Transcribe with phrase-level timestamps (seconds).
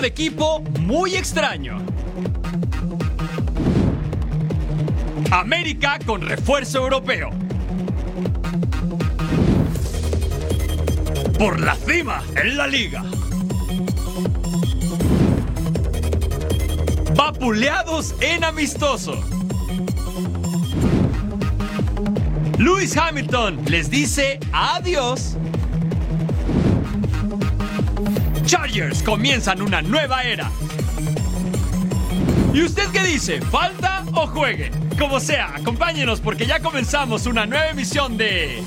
[0.00, 1.78] De equipo muy extraño.
[5.30, 7.30] América con refuerzo europeo.
[11.38, 13.04] Por la cima en la liga.
[17.14, 19.22] Vapuleados en amistoso.
[22.58, 25.36] Lewis Hamilton les dice adiós.
[28.46, 30.50] Chargers comienzan una nueva era.
[32.52, 33.40] ¿Y usted qué dice?
[33.40, 34.70] ¿Falta o juegue?
[34.98, 38.62] Como sea, acompáñenos porque ya comenzamos una nueva emisión de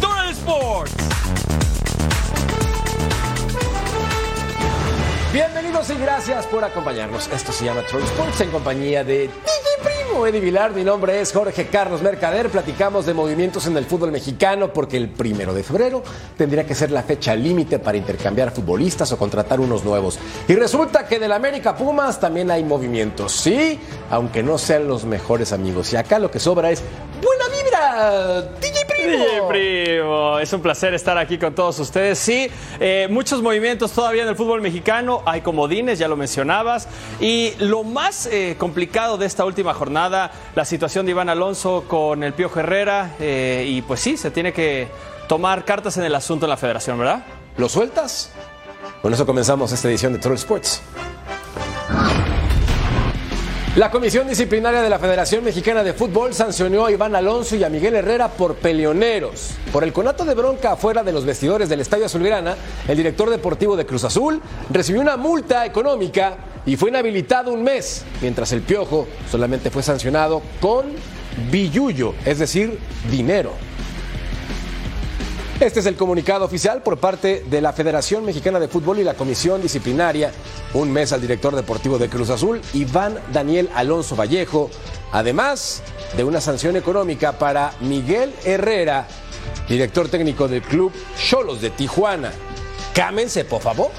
[0.00, 0.92] Total Sports.
[5.32, 7.28] Bienvenidos y gracias por acompañarnos.
[7.28, 9.30] Esto se llama Troll Sports en compañía de
[10.04, 10.72] Primo, Eddie Vilar.
[10.74, 12.48] Mi nombre es Jorge Carlos Mercader.
[12.48, 16.02] Platicamos de movimientos en el fútbol mexicano porque el primero de febrero
[16.36, 20.18] tendría que ser la fecha límite para intercambiar futbolistas o contratar unos nuevos.
[20.48, 23.78] Y resulta que del América Pumas también hay movimientos, sí,
[24.10, 25.92] aunque no sean los mejores amigos.
[25.92, 26.82] Y acá lo que sobra es
[27.22, 27.41] buena
[28.60, 29.24] DJ Primo.
[29.24, 32.18] DJ Primo, es un placer estar aquí con todos ustedes.
[32.18, 32.48] Sí,
[32.80, 36.88] eh, muchos movimientos todavía en el fútbol mexicano, hay comodines, ya lo mencionabas.
[37.20, 42.22] Y lo más eh, complicado de esta última jornada, la situación de Iván Alonso con
[42.22, 43.16] el Pío Herrera.
[43.18, 44.88] eh, y pues sí, se tiene que
[45.28, 47.24] tomar cartas en el asunto en la federación, ¿verdad?
[47.56, 48.30] ¿Lo sueltas?
[49.00, 50.82] Con eso comenzamos esta edición de Troll Sports.
[53.74, 57.70] La Comisión Disciplinaria de la Federación Mexicana de Fútbol sancionó a Iván Alonso y a
[57.70, 59.52] Miguel Herrera por peleoneros.
[59.72, 62.54] Por el conato de bronca afuera de los vestidores del Estadio Azulgrana,
[62.86, 68.04] el director deportivo de Cruz Azul recibió una multa económica y fue inhabilitado un mes,
[68.20, 70.92] mientras el Piojo solamente fue sancionado con
[71.50, 72.78] billuyo, es decir,
[73.10, 73.52] dinero.
[75.62, 79.14] Este es el comunicado oficial por parte de la Federación Mexicana de Fútbol y la
[79.14, 80.32] Comisión Disciplinaria.
[80.74, 84.70] Un mes al director deportivo de Cruz Azul, Iván Daniel Alonso Vallejo,
[85.12, 85.84] además
[86.16, 89.06] de una sanción económica para Miguel Herrera,
[89.68, 92.32] director técnico del club Cholos de Tijuana.
[92.92, 93.92] Cámense, por favor.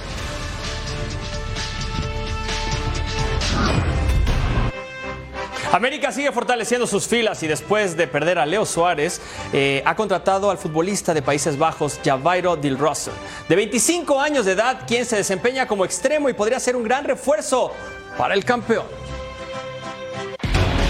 [5.73, 9.19] América sigue fortaleciendo sus filas y después de perder a Leo Suárez,
[9.53, 13.13] eh, ha contratado al futbolista de Países Bajos, Javairo Dilrosun,
[13.49, 17.05] de 25 años de edad, quien se desempeña como extremo y podría ser un gran
[17.05, 17.71] refuerzo
[18.19, 18.85] para el campeón.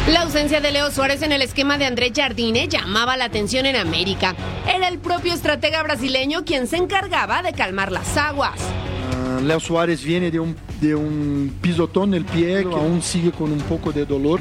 [0.10, 3.78] La ausencia de Leo Suárez en el esquema de André Jardine llamaba la atención en
[3.78, 4.36] América.
[4.68, 8.60] Era el propio estratega brasileño quien se encargaba de calmar las aguas.
[9.48, 13.52] Léo Soares viene de un, de un pisotón en el pie, que aún sigue con
[13.52, 14.40] un poco de dolor.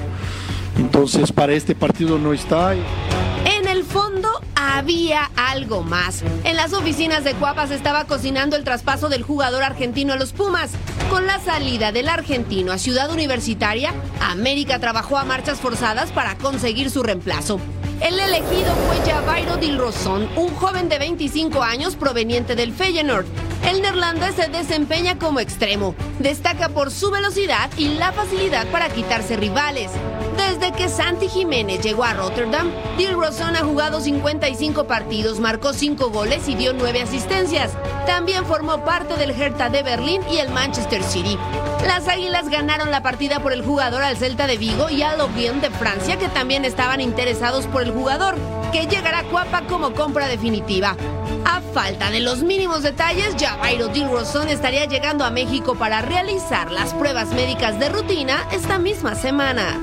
[0.79, 2.75] Entonces para este partido no está.
[2.75, 6.23] En el fondo había algo más.
[6.45, 10.71] En las oficinas de Cuapas estaba cocinando el traspaso del jugador argentino a los Pumas.
[11.11, 16.91] Con la salida del argentino a Ciudad Universitaria, América trabajó a marchas forzadas para conseguir
[16.91, 17.61] su reemplazo.
[18.03, 23.27] El elegido fue Javairo Dilrosun, un joven de 25 años proveniente del Feyenoord.
[23.65, 25.95] El neerlandés se desempeña como extremo.
[26.19, 29.93] Destaca por su velocidad y la facilidad para quitarse rivales.
[30.37, 36.49] Desde que Santi Jiménez llegó a Rotterdam, Dilrosun ha jugado 55 partidos, marcó 5 goles
[36.49, 37.71] y dio 9 asistencias.
[38.05, 41.38] También formó parte del Hertha de Berlín y el Manchester City.
[41.87, 45.62] Las Águilas ganaron la partida por el jugador al Celta de Vigo y al Lorient
[45.62, 48.37] de Francia, que también estaban interesados por el jugador,
[48.73, 50.97] que llegará a como compra definitiva.
[51.44, 56.94] A falta de los mínimos detalles, Javairo Dilrosun estaría llegando a México para realizar las
[56.94, 59.79] pruebas médicas de rutina esta misma semana.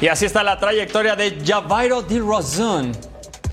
[0.00, 2.92] Y así está la trayectoria de Javairo Dilrosun.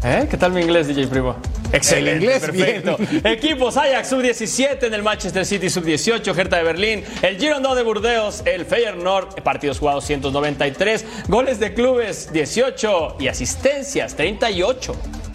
[0.03, 0.27] ¿Eh?
[0.29, 1.35] ¿Qué tal mi inglés, DJ Primo?
[1.71, 2.97] Excelente, inglés, perfecto.
[3.23, 8.41] Equipos Ajax sub-17 en el Manchester City sub-18, Hertha de Berlín, el Girondin de Burdeos,
[8.45, 15.28] el Feyenoord, partidos jugados 193, goles de clubes 18 y asistencias 38.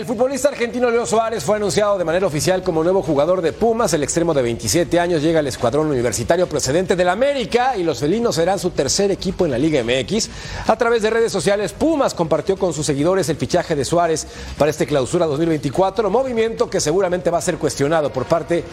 [0.00, 3.92] El futbolista argentino Leo Suárez fue anunciado de manera oficial como nuevo jugador de Pumas.
[3.92, 8.36] El extremo de 27 años llega al escuadrón universitario procedente del América y los felinos
[8.36, 10.30] serán su tercer equipo en la Liga MX.
[10.68, 14.26] A través de redes sociales, Pumas compartió con sus seguidores el fichaje de Suárez
[14.56, 18.64] para este clausura 2024, movimiento que seguramente va a ser cuestionado por parte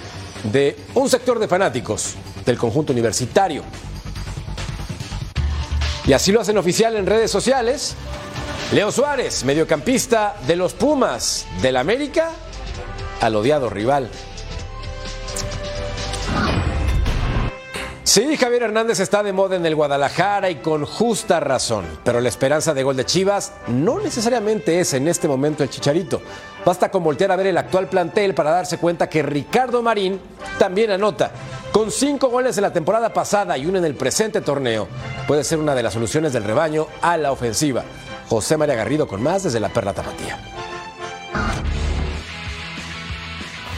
[0.49, 2.15] de un sector de fanáticos
[2.45, 3.63] del conjunto universitario.
[6.05, 7.97] Y así lo hacen oficial en redes sociales.
[8.71, 12.31] Leo Suárez, mediocampista de los Pumas del América,
[13.21, 14.09] al odiado rival.
[18.03, 22.29] Sí, Javier Hernández está de moda en el Guadalajara y con justa razón, pero la
[22.29, 26.21] esperanza de gol de Chivas no necesariamente es en este momento el chicharito.
[26.65, 30.19] Basta con voltear a ver el actual plantel para darse cuenta que Ricardo Marín
[30.57, 31.31] también anota.
[31.71, 34.87] Con cinco goles en la temporada pasada y uno en el presente torneo,
[35.27, 37.83] puede ser una de las soluciones del rebaño a la ofensiva.
[38.29, 40.37] José María Garrido con más desde la Perla Tapatía.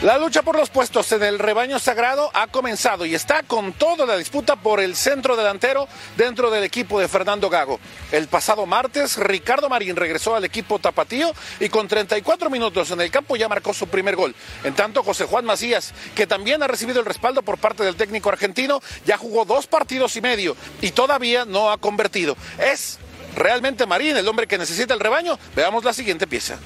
[0.02, 4.06] La lucha por los puestos en el rebaño sagrado ha comenzado y está con toda
[4.06, 5.86] la disputa por el centro delantero
[6.16, 7.78] dentro del equipo de Fernando Gago.
[8.10, 13.10] El pasado martes, Ricardo Marín regresó al equipo tapatío y con 34 minutos en el
[13.10, 14.34] campo ya marcó su primer gol.
[14.64, 18.30] En tanto, José Juan Macías, que también ha recibido el respaldo por parte del técnico
[18.30, 22.38] argentino, ya jugó dos partidos y medio y todavía no ha convertido.
[22.58, 22.98] Es
[23.36, 25.38] realmente Marín el hombre que necesita el rebaño.
[25.54, 26.58] Veamos la siguiente pieza.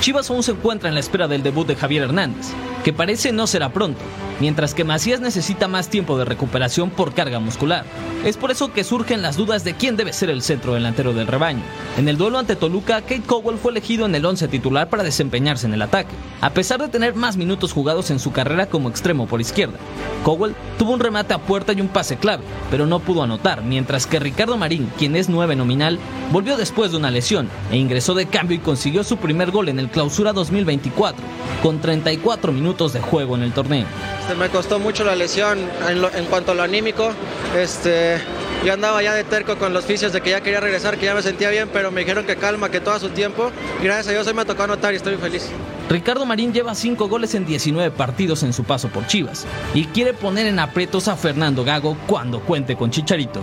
[0.00, 2.48] Chivas aún se encuentra en la espera del debut de Javier Hernández,
[2.86, 3.98] que parece no será pronto,
[4.38, 7.84] mientras que Macías necesita más tiempo de recuperación por carga muscular.
[8.24, 11.26] Es por eso que surgen las dudas de quién debe ser el centro delantero del
[11.26, 11.62] rebaño.
[11.98, 15.66] En el duelo ante Toluca, Kate Cowell fue elegido en el 11 titular para desempeñarse
[15.66, 19.26] en el ataque, a pesar de tener más minutos jugados en su carrera como extremo
[19.26, 19.78] por izquierda.
[20.22, 24.06] Cowell tuvo un remate a puerta y un pase clave, pero no pudo anotar, mientras
[24.06, 25.98] que Ricardo Marín, quien es 9 nominal,
[26.30, 29.80] volvió después de una lesión e ingresó de cambio y consiguió su primer gol en
[29.80, 31.24] el Clausura 2024,
[31.64, 33.86] con 34 minutos de juego en el torneo.
[34.20, 35.58] Este, me costó mucho la lesión
[35.88, 37.10] en, lo- en cuanto a lo anímico.
[37.56, 38.18] Este,
[38.64, 41.14] yo andaba ya de terco con los fisios de que ya quería regresar, que ya
[41.14, 43.50] me sentía bien, pero me dijeron que calma, que todo a su tiempo.
[43.80, 45.48] Y gracias a Dios hoy me tocó anotar y estoy feliz.
[45.88, 50.12] Ricardo Marín lleva 5 goles en 19 partidos en su paso por Chivas y quiere
[50.14, 53.40] poner en aprietos a Fernando Gago cuando cuente con Chicharito.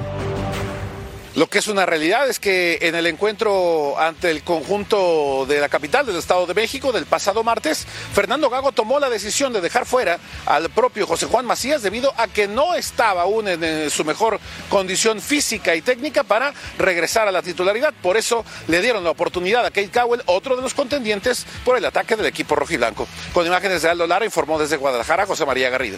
[1.35, 5.67] Lo que es una realidad es que en el encuentro ante el conjunto de la
[5.67, 9.87] capital del Estado de México del pasado martes, Fernando Gago tomó la decisión de dejar
[9.87, 14.39] fuera al propio José Juan Macías debido a que no estaba aún en su mejor
[14.69, 17.95] condición física y técnica para regresar a la titularidad.
[17.99, 21.85] Por eso le dieron la oportunidad a Kate Cowell, otro de los contendientes por el
[21.85, 23.07] ataque del equipo rojiblanco.
[23.33, 25.97] Con imágenes de Aldo Lara informó desde Guadalajara José María Garrido.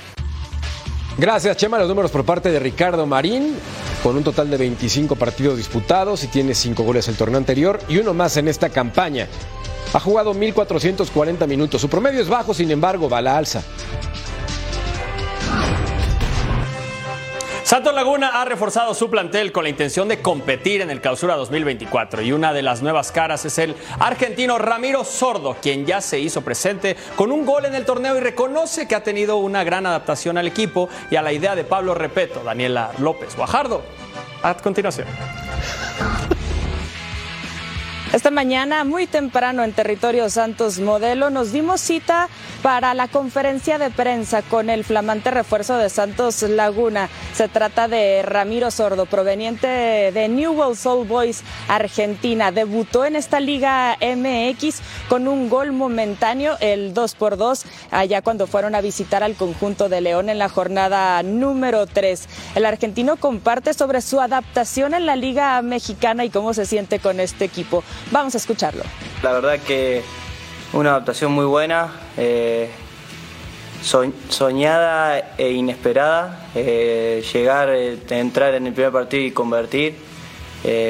[1.18, 1.80] Gracias, Chema.
[1.80, 3.56] Los números por parte de Ricardo Marín,
[4.04, 8.00] con un total de 25 partidos disputados y tiene 5 goles el torneo anterior y
[8.00, 9.28] uno más en esta campaña.
[9.94, 11.80] Ha jugado 1.440 minutos.
[11.80, 13.64] Su promedio es bajo, sin embargo, va a la alza.
[17.66, 22.22] Santos Laguna ha reforzado su plantel con la intención de competir en el Clausura 2024
[22.22, 26.44] y una de las nuevas caras es el argentino Ramiro Sordo, quien ya se hizo
[26.44, 30.38] presente con un gol en el torneo y reconoce que ha tenido una gran adaptación
[30.38, 33.82] al equipo y a la idea de Pablo Repeto, Daniela López Guajardo.
[34.44, 35.08] A continuación.
[38.16, 42.30] Esta mañana, muy temprano en territorio Santos Modelo, nos dimos cita
[42.62, 47.10] para la conferencia de prensa con el flamante refuerzo de Santos Laguna.
[47.34, 52.54] Se trata de Ramiro Sordo, proveniente de Newell's Old Boys, Argentina.
[52.54, 54.80] Debutó en esta Liga MX
[55.10, 59.90] con un gol momentáneo, el 2 por 2 allá cuando fueron a visitar al conjunto
[59.90, 62.30] de León en la jornada número 3.
[62.56, 67.20] El argentino comparte sobre su adaptación en la Liga Mexicana y cómo se siente con
[67.20, 67.84] este equipo.
[68.12, 68.84] Vamos a escucharlo.
[69.24, 70.02] La verdad que
[70.74, 72.70] una adaptación muy buena, eh,
[73.82, 76.42] so- soñada e inesperada.
[76.56, 79.96] eh, llegar, eh, entrar en el primer partido y convertir.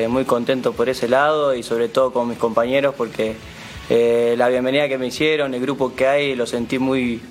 [0.08, 3.36] muy contento por ese lado y sobre todo con mis compañeros porque
[3.90, 7.22] la bienvenida que me hicieron, el grupo que hay, lo sentí muy,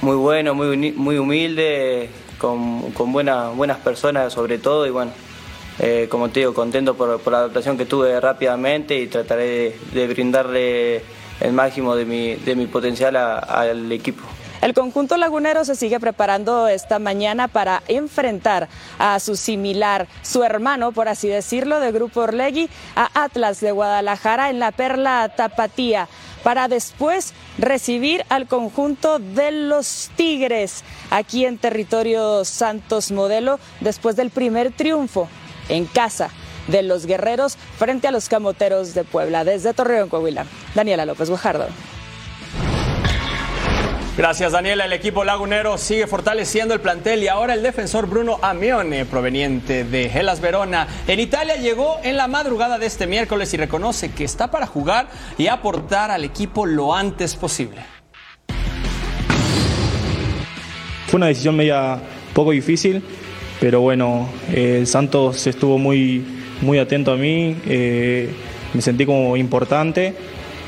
[0.00, 5.12] muy bueno, muy, muy humilde, con, con buenas buenas personas sobre todo y bueno.
[5.82, 10.06] Eh, como te digo, contento por, por la adaptación que tuve rápidamente y trataré de,
[10.08, 11.02] brindarle
[11.40, 14.22] el máximo de mi, de mi potencial al equipo.
[14.60, 18.68] El conjunto lagunero se sigue preparando esta mañana para enfrentar
[18.98, 24.50] a su similar, su hermano, por así decirlo, de Grupo Orlegui, a Atlas de Guadalajara
[24.50, 26.08] en la Perla Tapatía
[26.44, 34.30] para después recibir al conjunto de los Tigres aquí en territorio Santos Modelo después del
[34.30, 35.28] primer triunfo
[35.70, 36.30] en casa
[36.68, 39.44] de los guerreros frente a los camoteros de Puebla.
[39.44, 41.66] Desde Torreón, Coahuila, Daniela López Guajardo.
[44.16, 44.84] Gracias, Daniela.
[44.84, 50.10] El equipo lagunero sigue fortaleciendo el plantel y ahora el defensor Bruno Amione, proveniente de
[50.10, 54.50] Gelas Verona, en Italia llegó en la madrugada de este miércoles y reconoce que está
[54.50, 55.08] para jugar
[55.38, 57.82] y aportar al equipo lo antes posible.
[61.06, 61.98] Fue una decisión media
[62.34, 63.02] poco difícil,
[63.60, 66.24] pero bueno, el Santos estuvo muy,
[66.62, 68.30] muy atento a mí, eh,
[68.72, 70.14] me sentí como importante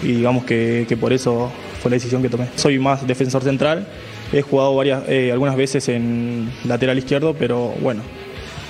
[0.02, 2.48] y digamos que, que por eso fue la decisión que tomé.
[2.54, 3.86] Soy más defensor central,
[4.32, 8.02] he jugado varias, eh, algunas veces en lateral izquierdo, pero bueno,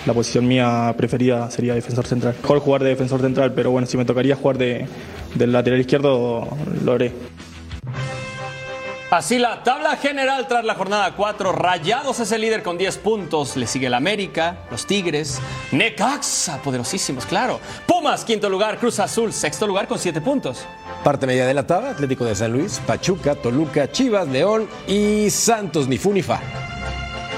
[0.06, 2.34] la posición mía preferida sería defensor central.
[2.40, 4.86] Mejor jugar de defensor central, pero bueno, si me tocaría jugar de,
[5.34, 6.48] del lateral izquierdo,
[6.84, 7.12] lo haré.
[9.12, 11.52] Así la tabla general tras la jornada 4.
[11.52, 13.58] Rayados es el líder con 10 puntos.
[13.58, 15.38] Le sigue el América, los Tigres,
[15.70, 17.60] Necaxa, poderosísimos, claro.
[17.86, 18.78] Pumas, quinto lugar.
[18.78, 20.64] Cruz Azul, sexto lugar con 7 puntos.
[21.04, 25.88] Parte media de la tabla, Atlético de San Luis, Pachuca, Toluca, Chivas, León y Santos,
[25.88, 26.40] ni fu ni fa.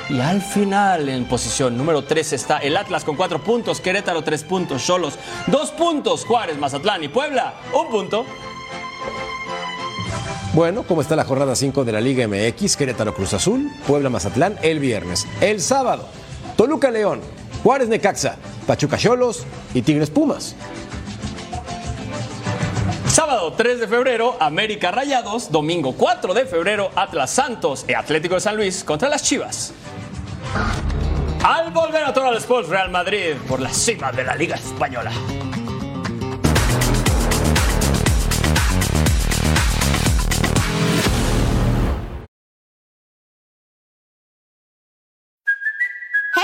[0.08, 4.44] Y al final, en posición número 3 está el Atlas con 4 puntos, Querétaro 3
[4.44, 8.24] puntos, Cholos 2 puntos, Juárez, Mazatlán y Puebla 1 punto.
[10.54, 12.76] Bueno, ¿cómo está la jornada 5 de la Liga MX?
[12.76, 15.26] Querétaro Cruz Azul, Puebla Mazatlán el viernes.
[15.40, 16.06] El sábado,
[16.56, 17.22] Toluca León,
[17.64, 19.44] Juárez Necaxa, Pachuca Cholos
[19.74, 20.54] y Tigres Pumas.
[23.08, 25.50] Sábado 3 de febrero, América Rayados.
[25.50, 29.72] Domingo 4 de febrero, Atlas Santos y Atlético de San Luis contra las Chivas.
[31.42, 35.10] Al volver a Total Sports Real Madrid por la cima de la Liga Española.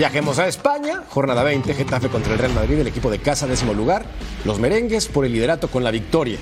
[0.00, 3.74] Viajemos a España, jornada 20, Getafe contra el Real Madrid, el equipo de casa, décimo
[3.74, 4.06] lugar.
[4.46, 6.38] Los merengues por el liderato con la victoria.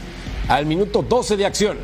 [0.47, 1.77] Al minuto 12 de acción,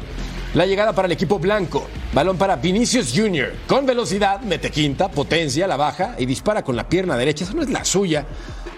[0.55, 1.89] la llegada para el equipo blanco.
[2.13, 3.55] Balón para Vinicius Jr.
[3.67, 7.43] Con velocidad, mete quinta, potencia, la baja y dispara con la pierna derecha.
[7.43, 8.25] Esa no es la suya.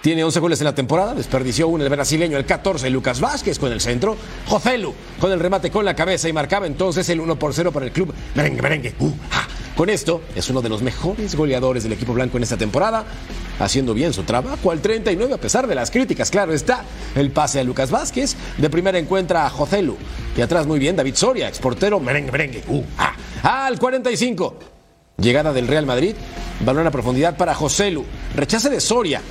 [0.01, 3.71] Tiene 11 goles en la temporada, desperdició uno el brasileño, el 14 Lucas Vázquez con
[3.71, 7.53] el centro, Joselu con el remate con la cabeza y marcaba entonces el 1 por
[7.53, 8.95] 0 para el club merengue, merengue.
[8.97, 9.11] Uh.
[9.77, 13.05] Con esto es uno de los mejores goleadores del equipo blanco en esta temporada,
[13.59, 16.31] haciendo bien su trabajo al 39 a pesar de las críticas.
[16.31, 16.83] Claro está,
[17.15, 19.95] el pase a Lucas Vázquez, de primera encuentra a Joselu
[20.35, 22.63] y atrás muy bien David Soria, exportero merengue, merengue.
[22.67, 23.67] Uh, ah.
[23.67, 24.57] Al 45.
[25.17, 26.15] Llegada del Real Madrid,
[26.65, 28.03] balón a profundidad para Joselu,
[28.35, 29.21] rechace de Soria,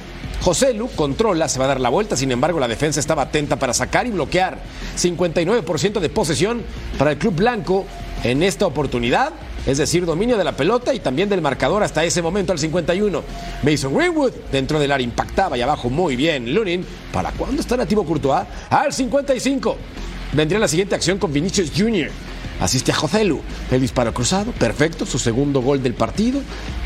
[0.43, 3.57] José Lu controla, se va a dar la vuelta, sin embargo la defensa estaba atenta
[3.57, 4.59] para sacar y bloquear.
[4.97, 6.62] 59% de posesión
[6.99, 7.85] para el club blanco
[8.25, 9.32] en esta oportunidad,
[9.66, 13.23] es decir, dominio de la pelota y también del marcador hasta ese momento al 51.
[13.62, 16.54] Mason Greenwood dentro del área impactaba y abajo muy bien.
[16.54, 18.46] Lunin, ¿para cuándo está nativo Courtois?
[18.70, 19.76] Al 55.
[20.32, 22.11] Vendría la siguiente acción con Vinicius Jr.
[22.61, 23.40] Asiste a Joselu.
[23.70, 26.40] El disparo cruzado, perfecto, su segundo gol del partido.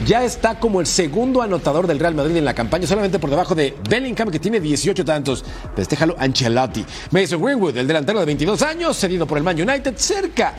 [0.06, 3.54] Ya está como el segundo anotador del Real Madrid en la campaña, solamente por debajo
[3.54, 5.44] de Bellingham, que tiene 18 tantos.
[5.76, 6.84] Festéjalo Ancelotti.
[7.12, 10.54] Mason Greenwood, el delantero de 22 años, cedido por el Man United, cerca.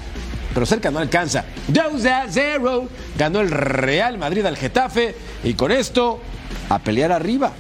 [0.54, 1.46] Pero cerca no alcanza.
[1.68, 2.88] 2 a 0.
[3.18, 5.16] Ganó el Real Madrid al Getafe.
[5.44, 6.20] Y con esto,
[6.70, 7.52] a pelear arriba.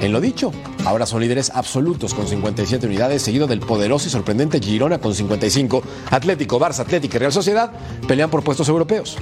[0.00, 0.52] En lo dicho,
[0.84, 5.82] ahora son líderes absolutos con 57 unidades, seguido del poderoso y sorprendente Girona con 55.
[6.10, 7.72] Atlético, Barça, Atlético y Real Sociedad
[8.06, 9.16] pelean por puestos europeos.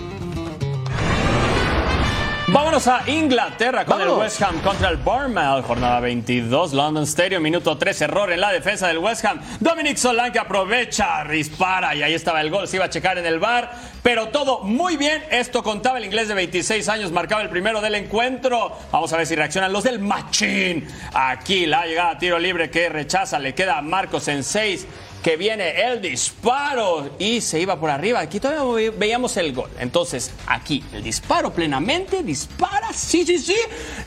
[2.49, 4.09] Vámonos a Inglaterra con el.
[4.09, 5.67] West Ham contra el Bournemouth.
[5.67, 9.41] Jornada 22, London Stadium, minuto 3, error en la defensa del West Ham.
[9.59, 12.69] Dominic Solanke aprovecha, dispara y ahí estaba el gol.
[12.69, 15.25] Se iba a checar en el bar, pero todo muy bien.
[15.29, 18.79] Esto contaba el inglés de 26 años, marcaba el primero del encuentro.
[18.93, 20.87] Vamos a ver si reaccionan los del Machín.
[21.15, 24.87] Aquí la llegada a tiro libre que rechaza, le queda a Marcos en 6
[25.23, 28.21] que viene el disparo y se iba por arriba.
[28.21, 29.71] Aquí todavía veíamos el gol.
[29.79, 33.57] Entonces, aquí el disparo plenamente, dispara, sí, sí, sí.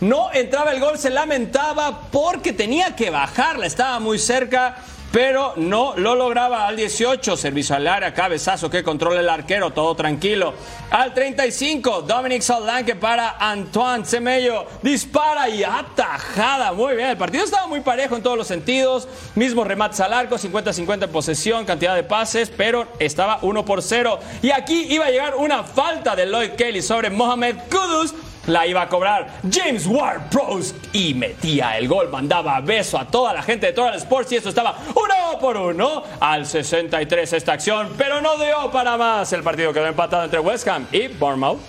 [0.02, 4.78] No entraba el gol, se lamentaba porque tenía que bajarla, estaba muy cerca.
[5.12, 9.96] Pero no lo lograba al 18, servicio al área, cabezazo que controla el arquero, todo
[9.96, 10.54] tranquilo.
[10.92, 17.10] Al 35, Dominic Solanke para Antoine Semello, dispara y atajada, muy bien.
[17.10, 21.12] El partido estaba muy parejo en todos los sentidos, mismo remates al arco, 50-50 en
[21.12, 24.20] posesión, cantidad de pases, pero estaba 1 por 0.
[24.44, 28.14] Y aquí iba a llegar una falta de Lloyd Kelly sobre Mohamed Kudus,
[28.50, 33.42] la iba a cobrar James Ward-Prowse y metía el gol, mandaba beso a toda la
[33.42, 38.22] gente de Total Sports y esto estaba uno por uno al 63 esta acción, pero
[38.22, 39.32] no dio para más.
[39.34, 41.60] El partido quedó empatado entre West Ham y Bournemouth.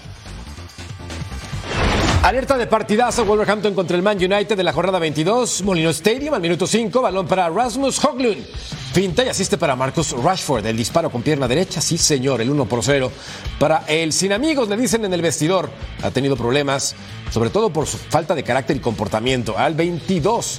[2.22, 5.62] Alerta de partidazo Wolverhampton contra el Man United de la jornada 22.
[5.62, 7.00] Molino Stadium al minuto 5.
[7.00, 8.44] Balón para Rasmus Hoglund.
[8.92, 10.66] Finta y asiste para Marcus Rashford.
[10.66, 11.80] El disparo con pierna derecha.
[11.80, 12.40] Sí, señor.
[12.40, 13.12] El 1 por 0.
[13.60, 15.70] Para el sin amigos, le dicen en el vestidor.
[16.02, 16.96] Ha tenido problemas,
[17.30, 19.56] sobre todo por su falta de carácter y comportamiento.
[19.56, 20.58] Al 22.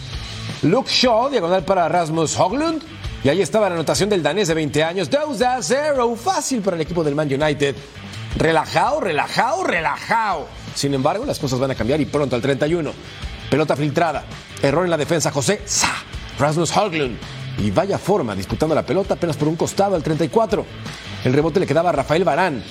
[0.61, 2.81] Luke Shaw, diagonal para Rasmus Hoglund.
[3.21, 5.09] Y ahí estaba la anotación del danés de 20 años.
[5.09, 6.15] 2 a 0.
[6.15, 7.75] Fácil para el equipo del Man United.
[8.37, 10.47] Relajado, relajado, relajado.
[10.73, 12.93] Sin embargo, las cosas van a cambiar y pronto al 31.
[13.49, 14.23] Pelota filtrada.
[14.61, 15.31] Error en la defensa.
[15.31, 15.91] José Sa.
[16.39, 17.17] Rasmus Hoglund.
[17.57, 20.65] Y vaya forma, disputando la pelota apenas por un costado al 34.
[21.23, 22.63] El rebote le quedaba a Rafael Barán.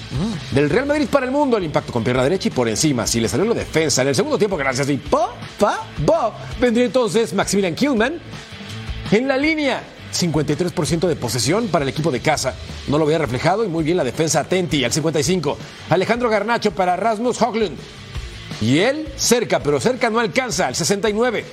[0.51, 1.57] Del Real Madrid para el mundo.
[1.57, 3.07] El impacto con pierna derecha y por encima.
[3.07, 4.89] Si le salió la defensa en el segundo tiempo, gracias.
[4.89, 6.33] Y pa, pa.
[6.61, 8.15] Vendría entonces Maximilian Kilman
[9.13, 9.83] en la línea.
[10.13, 12.55] 53% de posesión para el equipo de casa.
[12.89, 15.57] No lo había reflejado y muy bien la defensa Atenti al 55.
[15.91, 17.79] Alejandro Garnacho para Rasmus Hoglund.
[18.61, 21.45] Y él cerca, pero cerca no alcanza al 69.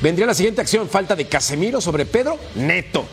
[0.00, 3.04] Vendría la siguiente acción, falta de Casemiro sobre Pedro Neto.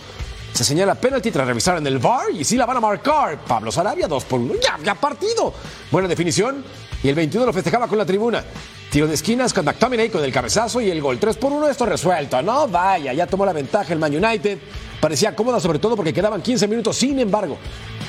[0.54, 3.40] Se señala penalti tras revisar en el VAR y sí la van a marcar.
[3.46, 4.56] Pablo Sarabia, 2 por 1.
[4.56, 5.54] Ya, ya partido.
[5.92, 6.64] Buena definición.
[7.04, 8.44] Y el 21 lo festejaba con la tribuna.
[8.90, 11.68] Tiro de esquinas con McTominay con el cabezazo y el gol 3 por 1.
[11.68, 12.42] Esto resuelto.
[12.42, 14.58] No, vaya, ya tomó la ventaja el Man United.
[15.02, 16.96] Parecía cómoda sobre todo porque quedaban 15 minutos.
[16.96, 17.58] Sin embargo,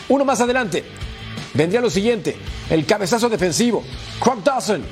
[0.08, 0.84] uno más adelante.
[1.52, 2.36] Vendría lo siguiente.
[2.70, 3.82] El cabezazo defensivo.
[4.20, 4.84] Croc Dawson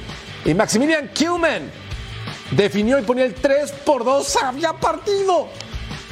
[0.44, 1.85] y Maximilian Kilman
[2.50, 4.36] definió y ponía el 3 por 2.
[4.42, 5.48] Había partido.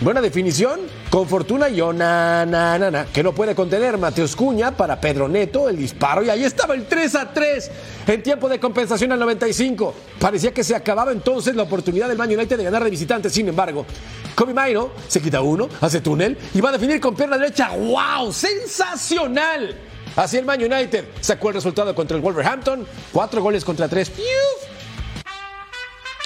[0.00, 4.76] Buena definición, con fortuna y na, na, na, na, que no puede contener Mateus Cuña
[4.76, 7.70] para Pedro Neto, el disparo, y ahí estaba el 3 a 3
[8.08, 9.94] en tiempo de compensación al 95.
[10.18, 13.48] Parecía que se acababa entonces la oportunidad del Man United de ganar de visitante, sin
[13.48, 13.86] embargo,
[14.34, 17.70] Kobe Maino se quita uno, hace túnel y va a definir con pierna derecha.
[17.70, 18.32] ¡Wow!
[18.32, 19.76] ¡Sensacional!
[20.16, 24.10] Así el Man United sacó el resultado contra el Wolverhampton, cuatro goles contra tres.
[24.10, 24.73] ¡Piu!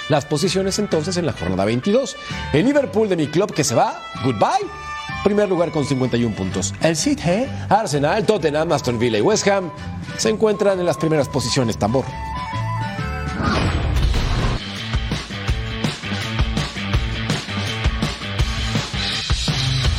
[0.09, 2.17] Las posiciones entonces en la jornada 22.
[2.53, 4.67] El Liverpool de mi club que se va, goodbye.
[5.23, 6.73] Primer lugar con 51 puntos.
[6.81, 9.71] El City, Arsenal, Tottenham, Aston Villa y West Ham
[10.17, 12.05] se encuentran en las primeras posiciones, tambor.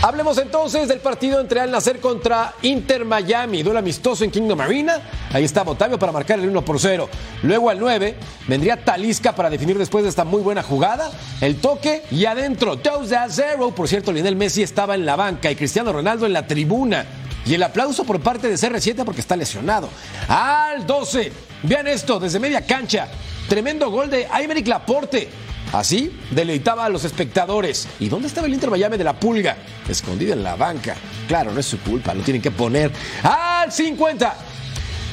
[0.02, 4.94] Hablemos entonces del partido entre Al Nacer contra Inter Miami, duelo amistoso en Kingdom Arena.
[5.30, 7.06] Ahí está Otavio para marcar el 1 por 0.
[7.42, 8.14] Luego al 9
[8.48, 11.10] vendría Talisca para definir después de esta muy buena jugada.
[11.42, 13.74] El toque y adentro, 2 a 0.
[13.76, 17.04] Por cierto, Lionel Messi estaba en la banca y Cristiano Ronaldo en la tribuna.
[17.44, 19.90] Y el aplauso por parte de CR7 porque está lesionado.
[20.28, 21.30] Al 12.
[21.64, 23.06] Vean esto, desde media cancha.
[23.50, 25.28] Tremendo gol de Aymeric Laporte.
[25.72, 27.88] Así deleitaba a los espectadores.
[28.00, 29.56] ¿Y dónde estaba el Inter Miami de la Pulga?
[29.88, 30.96] Escondida en la banca.
[31.28, 32.90] Claro, no es su culpa, lo tienen que poner.
[33.22, 34.36] Al 50.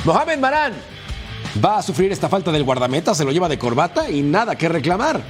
[0.06, 0.74] Mohamed Marán
[1.63, 4.70] va a sufrir esta falta del guardameta, se lo lleva de corbata y nada que
[4.70, 5.22] reclamar.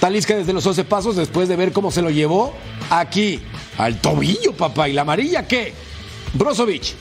[0.00, 2.54] Talisca desde los 11 pasos después de ver cómo se lo llevó
[2.90, 3.40] aquí.
[3.78, 4.88] Al tobillo, papá.
[4.88, 5.72] ¿Y la amarilla qué?
[6.34, 6.94] Brozovic.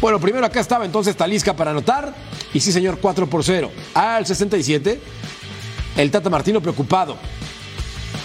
[0.00, 2.14] Bueno, primero acá estaba entonces Talisca para anotar.
[2.52, 3.70] Y sí, señor, 4 por 0.
[3.94, 5.00] Al 67.
[5.96, 7.16] El Tata Martino preocupado.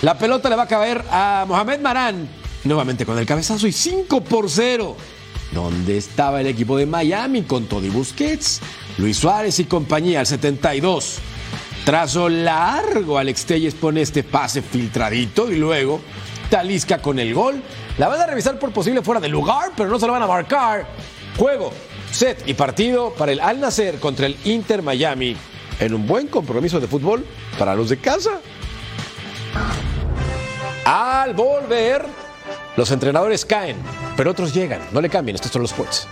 [0.01, 2.27] La pelota le va a caer a Mohamed Marán.
[2.63, 4.95] Nuevamente con el cabezazo y 5 por 0.
[5.51, 8.61] ¿Dónde estaba el equipo de Miami con Toddy Busquets?
[8.97, 11.17] Luis Suárez y compañía al 72.
[11.85, 16.01] Trazo largo, Alex Telles pone este pase filtradito y luego
[16.49, 17.61] Talisca con el gol.
[17.97, 20.27] La van a revisar por posible fuera de lugar, pero no se lo van a
[20.27, 20.87] marcar.
[21.37, 21.71] Juego,
[22.11, 25.35] set y partido para el Al Nacer contra el Inter Miami
[25.79, 27.25] en un buen compromiso de fútbol
[27.57, 28.41] para los de casa.
[30.85, 32.05] Al volver,
[32.77, 33.77] los entrenadores caen,
[34.15, 34.81] pero otros llegan.
[34.91, 36.07] No le cambien, estos son los sports.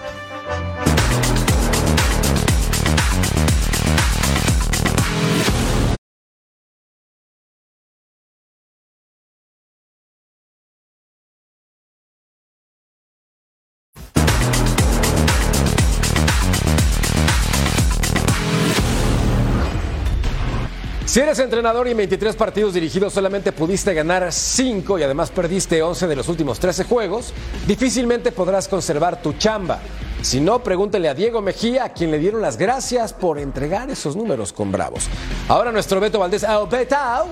[21.14, 25.84] Si eres entrenador y en 23 partidos dirigidos solamente pudiste ganar 5 y además perdiste
[25.84, 27.36] 11 de los últimos 13 juegos,
[27.68, 29.78] difícilmente podrás conservar tu chamba.
[30.24, 34.16] Si no, pregúntele a Diego Mejía, a quien le dieron las gracias por entregar esos
[34.16, 35.08] números con Bravos.
[35.50, 37.28] Ahora nuestro Beto Valdés Ao Betao,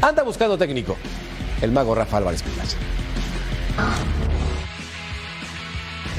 [0.00, 0.96] anda buscando técnico.
[1.60, 2.76] El mago Rafa Álvarez Pilaza.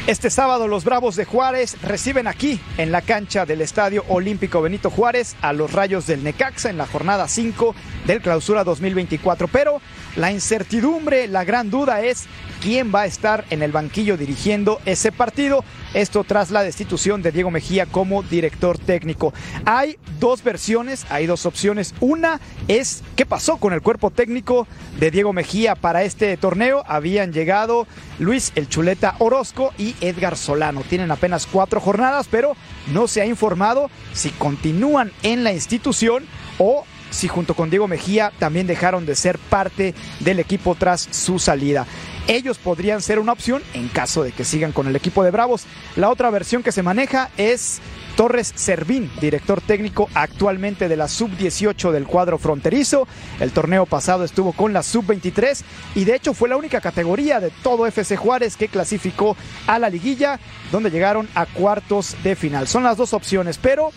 [0.08, 4.92] Este sábado los Bravos de Juárez reciben aquí en la cancha del Estadio Olímpico Benito
[4.92, 7.74] Juárez a los Rayos del Necaxa en la jornada 5
[8.06, 9.48] del Clausura 2024.
[9.48, 9.82] Pero
[10.16, 12.28] la incertidumbre, la gran duda es
[12.62, 15.66] quién va a estar en el banquillo dirigiendo ese partido.
[15.96, 19.34] Esto tras la destitución de Diego Mejía como director técnico.
[19.64, 21.96] Hay dos versiones, hay dos opciones.
[22.02, 24.68] Una es qué pasó con el cuerpo técnico
[25.00, 26.84] de Diego Mejía para este torneo.
[26.86, 27.88] Habían llegado
[28.20, 30.82] Luis El Chuleta Orozco y Edgar Solano.
[30.82, 32.58] Tienen apenas cuatro jornadas, pero
[32.94, 36.26] no se ha informado si continúan en la institución
[36.58, 41.40] o si junto con Diego Mejía también dejaron de ser parte del equipo tras su
[41.40, 41.86] salida.
[42.28, 45.66] Ellos podrían ser una opción en caso de que sigan con el equipo de Bravos.
[45.96, 47.82] La otra versión que se maneja es
[48.16, 53.08] Torres Servín, director técnico actualmente de la sub-18 del cuadro fronterizo.
[53.40, 55.64] El torneo pasado estuvo con la sub-23
[55.94, 59.38] y de hecho fue la única categoría de todo FC Juárez que clasificó
[59.68, 60.40] a la liguilla,
[60.72, 62.68] donde llegaron a cuartos de final.
[62.68, 63.92] Son las dos opciones, pero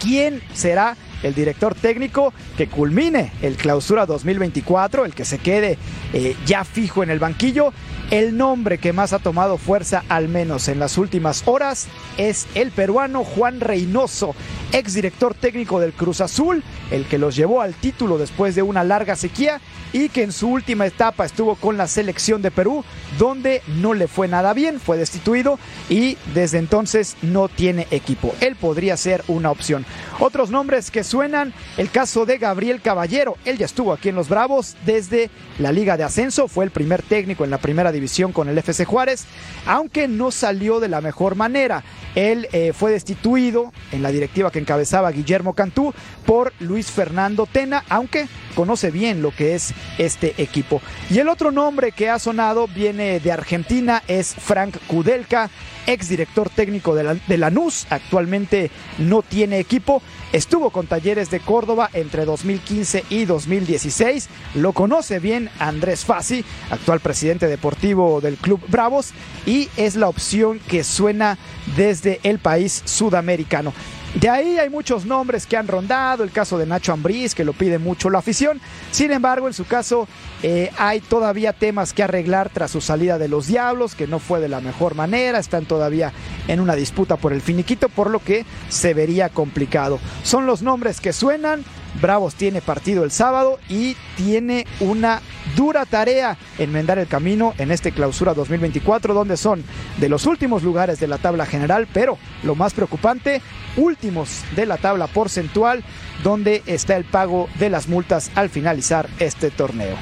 [0.00, 0.96] ¿quién será?
[1.22, 5.78] El director técnico que culmine el clausura 2024, el que se quede
[6.12, 7.72] eh, ya fijo en el banquillo.
[8.10, 12.70] El nombre que más ha tomado fuerza, al menos en las últimas horas, es el
[12.70, 14.34] peruano Juan Reynoso,
[14.72, 19.14] exdirector técnico del Cruz Azul, el que los llevó al título después de una larga
[19.14, 19.60] sequía
[19.92, 22.84] y que en su última etapa estuvo con la selección de Perú,
[23.18, 28.34] donde no le fue nada bien, fue destituido y desde entonces no tiene equipo.
[28.40, 29.84] Él podría ser una opción.
[30.18, 34.28] Otros nombres que suenan, el caso de Gabriel Caballero, él ya estuvo aquí en Los
[34.28, 38.48] Bravos desde la Liga de Ascenso, fue el primer técnico en la primera división con
[38.48, 39.24] el FC Juárez,
[39.66, 41.82] aunque no salió de la mejor manera.
[42.14, 45.94] Él eh, fue destituido en la directiva que encabezaba Guillermo Cantú
[46.28, 50.82] por Luis Fernando Tena, aunque conoce bien lo que es este equipo.
[51.08, 55.48] Y el otro nombre que ha sonado viene de Argentina, es Frank Kudelka,
[55.86, 60.02] exdirector técnico de, la, de Lanús, actualmente no tiene equipo,
[60.34, 67.00] estuvo con Talleres de Córdoba entre 2015 y 2016, lo conoce bien Andrés Fassi, actual
[67.00, 69.12] presidente deportivo del Club Bravos,
[69.46, 71.38] y es la opción que suena
[71.74, 73.72] desde el país sudamericano.
[74.20, 77.52] De ahí hay muchos nombres que han rondado, el caso de Nacho Ambriz, que lo
[77.52, 78.60] pide mucho la afición.
[78.90, 80.08] Sin embargo, en su caso,
[80.42, 84.40] eh, hay todavía temas que arreglar tras su salida de los Diablos, que no fue
[84.40, 86.12] de la mejor manera, están todavía
[86.48, 90.00] en una disputa por el finiquito, por lo que se vería complicado.
[90.24, 91.64] Son los nombres que suenan,
[92.00, 95.20] Bravos tiene partido el sábado y tiene una
[95.56, 99.64] dura tarea enmendar el camino en este clausura 2024, donde son
[99.98, 103.42] de los últimos lugares de la tabla general, pero lo más preocupante,
[103.76, 105.82] últimos de la tabla porcentual,
[106.22, 109.96] donde está el pago de las multas al finalizar este torneo.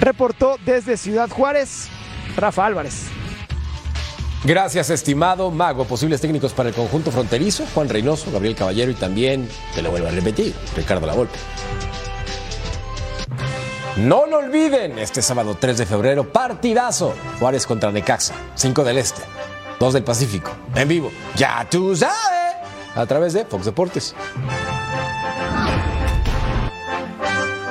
[0.00, 1.88] Reportó desde Ciudad Juárez,
[2.36, 3.06] Rafa Álvarez.
[4.44, 5.86] Gracias, estimado mago.
[5.86, 10.08] Posibles técnicos para el conjunto fronterizo, Juan Reynoso, Gabriel Caballero y también, te lo vuelvo
[10.08, 11.38] a repetir, Ricardo Lavolpe.
[13.96, 17.14] No lo olviden, este sábado 3 de febrero, partidazo.
[17.38, 19.22] Juárez contra Necaxa, 5 del Este,
[19.80, 21.10] 2 del Pacífico, en vivo.
[21.36, 22.56] Ya tú sabes,
[22.94, 24.14] a través de Fox Deportes.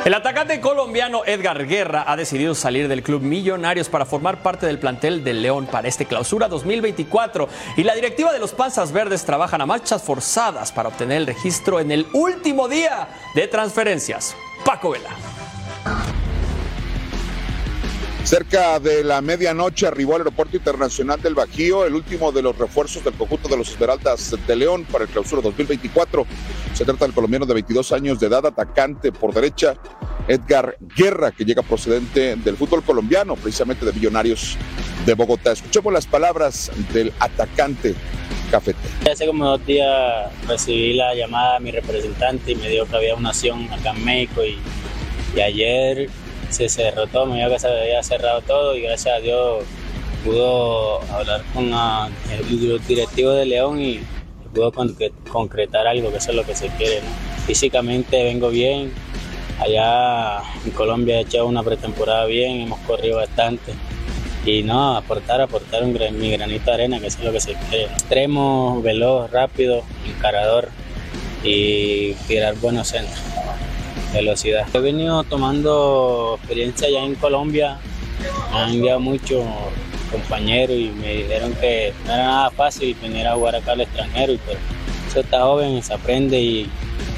[0.05, 4.77] El atacante colombiano Edgar Guerra ha decidido salir del club Millonarios para formar parte del
[4.77, 9.61] plantel del León para este clausura 2024 y la directiva de los Panzas Verdes trabajan
[9.61, 14.35] a marchas forzadas para obtener el registro en el último día de transferencias.
[14.65, 15.11] Paco Vela.
[18.23, 23.03] Cerca de la medianoche arribó al Aeropuerto Internacional del Bajío el último de los refuerzos
[23.03, 26.25] del conjunto de los Esmeraldas de León para el clausura 2024.
[26.73, 29.75] Se trata del colombiano de 22 años de edad, atacante por derecha,
[30.29, 34.57] Edgar Guerra, que llega procedente del fútbol colombiano, precisamente de Millonarios
[35.05, 35.51] de Bogotá.
[35.51, 37.93] Escuchemos las palabras del atacante
[38.49, 38.79] cafete.
[39.11, 43.15] Hace como dos días recibí la llamada de mi representante y me dijo que había
[43.15, 44.57] una acción acá en México y,
[45.35, 46.09] y ayer
[46.53, 49.63] se cerró todo, me dijo que se había cerrado todo y gracias a Dios
[50.23, 53.99] pudo hablar con el directivo de León y
[54.53, 54.95] pudo con-
[55.29, 57.01] concretar algo, que eso es lo que se quiere.
[57.45, 58.93] Físicamente vengo bien,
[59.59, 63.73] allá en Colombia he hecho una pretemporada bien, hemos corrido bastante.
[64.45, 67.53] Y no, aportar, aportar un mi granito de arena, que eso es lo que se
[67.53, 67.85] quiere.
[67.85, 70.69] Extremo, veloz, rápido, encarador
[71.43, 73.19] y tirar buenos centros.
[74.13, 74.67] Velocidad.
[74.73, 77.79] He venido tomando experiencia ya en Colombia,
[78.51, 79.43] me han enviado muchos
[80.11, 84.37] compañeros y me dijeron que no era nada fácil venir a jugar acá al extranjero,
[84.45, 84.59] pero
[85.09, 86.69] eso está joven, se aprende y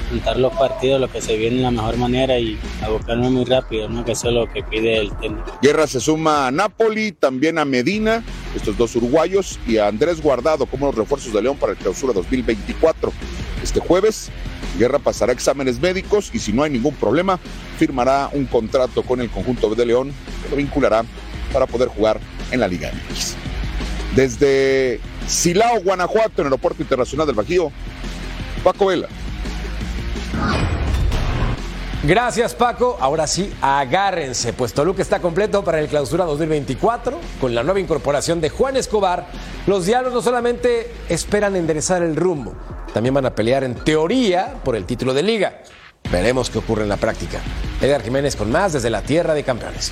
[0.10, 3.44] contar los partidos, lo que se viene de la mejor manera y a buscarme muy
[3.46, 4.06] rápido, ¿no?
[4.06, 5.60] que eso es lo que pide el técnico.
[5.62, 8.24] Guerra se suma a Napoli, también a Medina,
[8.56, 12.14] estos dos uruguayos, y a Andrés Guardado como los refuerzos de León para el clausura
[12.14, 13.12] 2024.
[13.64, 14.30] Este jueves,
[14.78, 17.40] Guerra pasará exámenes médicos y si no hay ningún problema,
[17.78, 20.12] firmará un contrato con el conjunto de León
[20.44, 21.04] que lo vinculará
[21.54, 22.20] para poder jugar
[22.52, 23.36] en la Liga MX.
[24.16, 27.72] Desde Silao, Guanajuato, en el Aeropuerto Internacional del Bajío,
[28.64, 29.08] Paco Vela.
[32.08, 37.64] Gracias Paco, ahora sí, agárrense, pues Toluca está completo para el clausura 2024 con la
[37.64, 39.26] nueva incorporación de Juan Escobar.
[39.66, 42.54] Los diablos no solamente esperan enderezar el rumbo,
[42.96, 45.62] también van a pelear en teoría por el título de liga.
[46.10, 47.42] Veremos qué ocurre en la práctica.
[47.82, 49.92] Edgar Jiménez con más desde la tierra de campeones.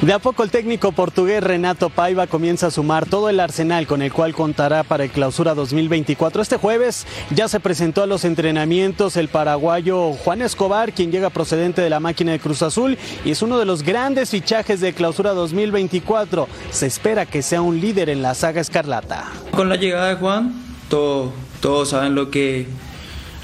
[0.00, 4.00] De a poco el técnico portugués Renato Paiva comienza a sumar todo el arsenal con
[4.00, 6.40] el cual contará para el clausura 2024.
[6.40, 11.82] Este jueves ya se presentó a los entrenamientos el paraguayo Juan Escobar, quien llega procedente
[11.82, 15.32] de la máquina de Cruz Azul y es uno de los grandes fichajes de clausura
[15.32, 16.46] 2024.
[16.70, 19.24] Se espera que sea un líder en la saga escarlata.
[19.50, 20.54] Con la llegada de Juan,
[20.88, 22.68] todo- todos saben lo que,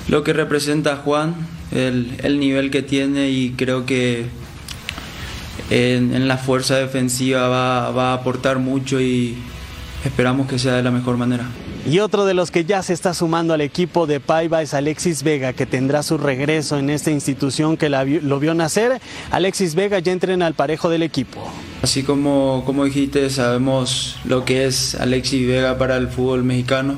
[0.07, 1.35] lo que representa Juan,
[1.73, 4.27] el, el nivel que tiene y creo que
[5.71, 9.37] en, en la fuerza defensiva va, va a aportar mucho y
[10.05, 11.47] esperamos que sea de la mejor manera.
[11.87, 15.23] Y otro de los que ya se está sumando al equipo de Paiva es Alexis
[15.23, 19.03] Vega, que tendrá su regreso en esta institución que la lo vio nacer.
[19.31, 21.47] Alexis Vega ya entrena al parejo del equipo.
[21.83, 26.97] Así como, como dijiste, sabemos lo que es Alexis Vega para el fútbol mexicano.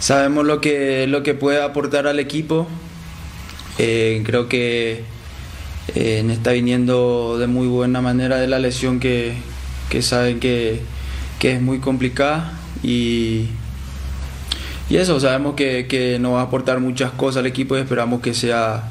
[0.00, 2.66] Sabemos lo que, lo que puede aportar al equipo.
[3.78, 5.04] Eh, creo que
[5.94, 9.34] eh, está viniendo de muy buena manera de la lesión que,
[9.90, 10.80] que saben que,
[11.38, 12.58] que es muy complicada.
[12.82, 13.48] Y,
[14.88, 18.20] y eso, sabemos que, que nos va a aportar muchas cosas al equipo y esperamos
[18.20, 18.84] que sea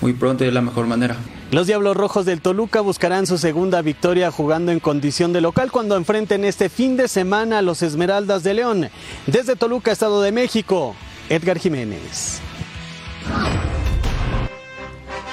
[0.00, 1.16] muy pronto y de la mejor manera.
[1.50, 5.96] Los Diablos Rojos del Toluca buscarán su segunda victoria jugando en condición de local cuando
[5.96, 8.90] enfrenten este fin de semana a los Esmeraldas de León.
[9.26, 10.94] Desde Toluca, Estado de México,
[11.30, 12.40] Edgar Jiménez.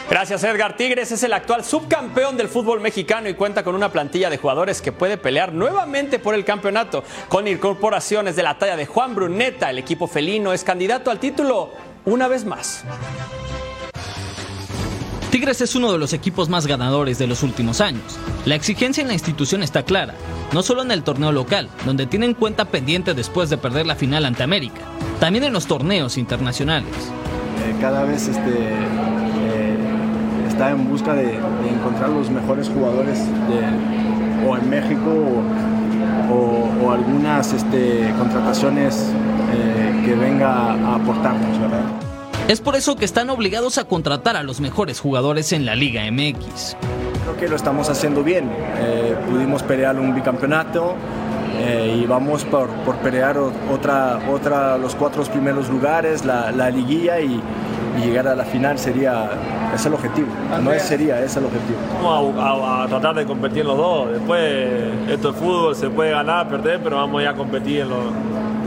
[0.09, 4.29] Gracias Edgar Tigres es el actual subcampeón del fútbol mexicano y cuenta con una plantilla
[4.29, 7.03] de jugadores que puede pelear nuevamente por el campeonato.
[7.27, 11.71] Con incorporaciones de la talla de Juan Bruneta, el equipo felino es candidato al título
[12.05, 12.83] una vez más.
[15.31, 18.17] Tigres es uno de los equipos más ganadores de los últimos años.
[18.45, 20.13] La exigencia en la institución está clara,
[20.53, 24.23] no solo en el torneo local, donde tienen cuenta pendiente después de perder la final
[24.25, 24.81] ante América,
[25.19, 26.93] también en los torneos internacionales.
[27.65, 28.69] Eh, cada vez este,
[30.55, 35.09] está en busca de, de encontrar los mejores jugadores de- o en México
[36.29, 39.11] o, o- o algunas este, contrataciones
[39.53, 41.81] eh, que venga a aportarnos, ¿verdad?
[42.47, 46.03] Es por eso que están obligados a contratar a los mejores jugadores en la Liga
[46.09, 46.77] MX.
[47.23, 48.49] Creo que lo estamos haciendo bien.
[48.77, 50.93] Eh, pudimos pelear un bicampeonato
[51.59, 57.19] eh, y vamos por, por pelear otra, otra, los cuatro primeros lugares, la, la liguilla
[57.19, 57.41] y,
[57.97, 59.29] y llegar a la final sería,
[59.73, 60.27] es el objetivo.
[60.63, 61.77] No es sería, es el objetivo.
[62.03, 64.12] Vamos a, a- a tratar de competir en los dos.
[64.12, 68.03] Después, esto es fútbol, se puede ganar, perder, pero vamos ya a competir en los,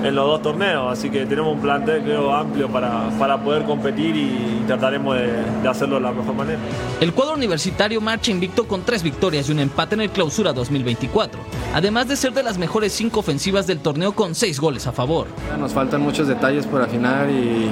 [0.04, 0.92] en los dos torneos.
[0.92, 5.68] Así que tenemos un plantel, creo, amplio para, para poder competir y trataremos de, de
[5.68, 6.58] hacerlo de la mejor manera.
[7.00, 11.38] El cuadro universitario marcha invicto con tres victorias y un empate en el clausura 2024,
[11.74, 15.26] además de ser de las mejores cinco ofensivas del torneo con seis goles a favor.
[15.58, 17.70] Nos faltan muchos detalles por afinar y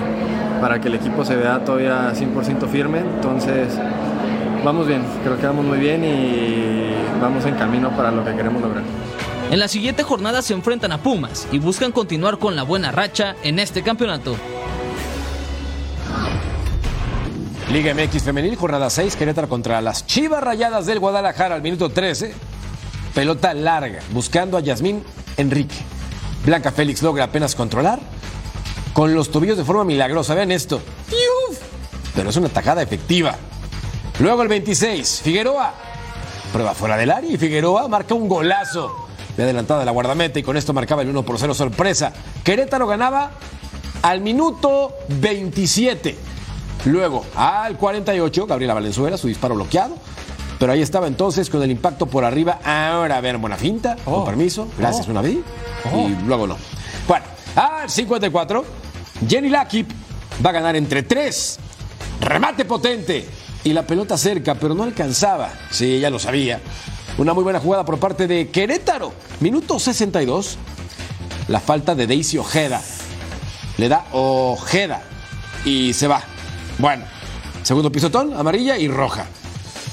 [0.60, 3.00] para que el equipo se vea todavía 100% firme.
[3.00, 3.74] Entonces,
[4.64, 8.62] vamos bien, creo que vamos muy bien y vamos en camino para lo que queremos
[8.62, 8.82] lograr.
[9.50, 13.36] En la siguiente jornada se enfrentan a Pumas y buscan continuar con la buena racha
[13.42, 14.36] en este campeonato.
[17.72, 22.32] Liga MX Femenil, jornada 6, Querétaro contra las Chivas Rayadas del Guadalajara al minuto 13.
[23.14, 25.02] Pelota larga, buscando a Yasmín
[25.36, 25.76] Enrique.
[26.44, 27.98] Blanca Félix logra apenas controlar
[28.96, 30.34] con los tobillos de forma milagrosa.
[30.34, 30.80] Vean esto.
[32.14, 33.34] Pero es una tajada efectiva.
[34.20, 35.74] Luego el 26, Figueroa.
[36.50, 39.06] Prueba fuera del área y Figueroa marca un golazo
[39.36, 42.10] de adelantada de la guardameta y con esto marcaba el 1 por 0 sorpresa.
[42.42, 43.32] Querétaro ganaba
[44.00, 46.16] al minuto 27.
[46.86, 49.96] Luego, al 48, Gabriela Valenzuela, su disparo bloqueado.
[50.58, 52.60] Pero ahí estaba entonces con el impacto por arriba.
[52.64, 54.68] Ahora, a ver, buena finta, con permiso.
[54.78, 55.10] Gracias, Oh.
[55.10, 55.36] una vez.
[55.92, 56.08] Oh.
[56.08, 56.56] Y luego no.
[57.06, 58.64] Bueno, al 54,
[59.28, 59.90] Jenny Lakip
[60.44, 61.58] va a ganar entre 3.
[62.20, 63.26] Remate potente.
[63.64, 65.50] Y la pelota cerca, pero no alcanzaba.
[65.70, 66.60] Sí, ya lo sabía.
[67.18, 69.12] Una muy buena jugada por parte de Querétaro.
[69.40, 70.58] Minuto 62.
[71.48, 72.80] La falta de Daisy Ojeda.
[73.78, 75.02] Le da Ojeda.
[75.64, 76.22] Y se va.
[76.78, 77.04] Bueno,
[77.62, 79.26] segundo pisotón, amarilla y roja.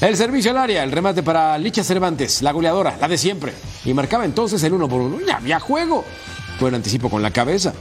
[0.02, 3.54] El servicio al área, el remate para Licha Cervantes, la goleadora, la de siempre.
[3.86, 5.20] Y marcaba entonces el uno por uno.
[5.26, 6.04] Ya había juego.
[6.60, 7.74] Buen anticipo con la cabeza.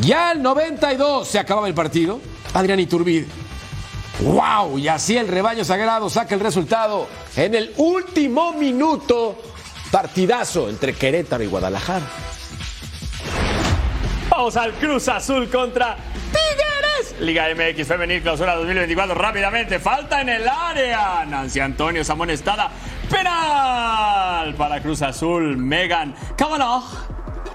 [0.00, 2.20] Ya al 92 se acababa el partido.
[2.54, 3.26] Adrián Iturbide.
[4.20, 4.78] ¡Wow!
[4.78, 9.40] Y así el rebaño sagrado saca el resultado en el último minuto.
[9.90, 12.06] Partidazo entre Querétaro y Guadalajara.
[14.30, 15.96] Vamos al Cruz Azul contra
[16.30, 17.20] Tigres.
[17.20, 19.14] Liga MX Femenil Clausura 2024.
[19.14, 21.24] Rápidamente, falta en el área.
[21.26, 22.70] Nancy Antonio es amonestada.
[23.10, 25.56] Penal para Cruz Azul.
[25.56, 26.84] Megan Kavanaugh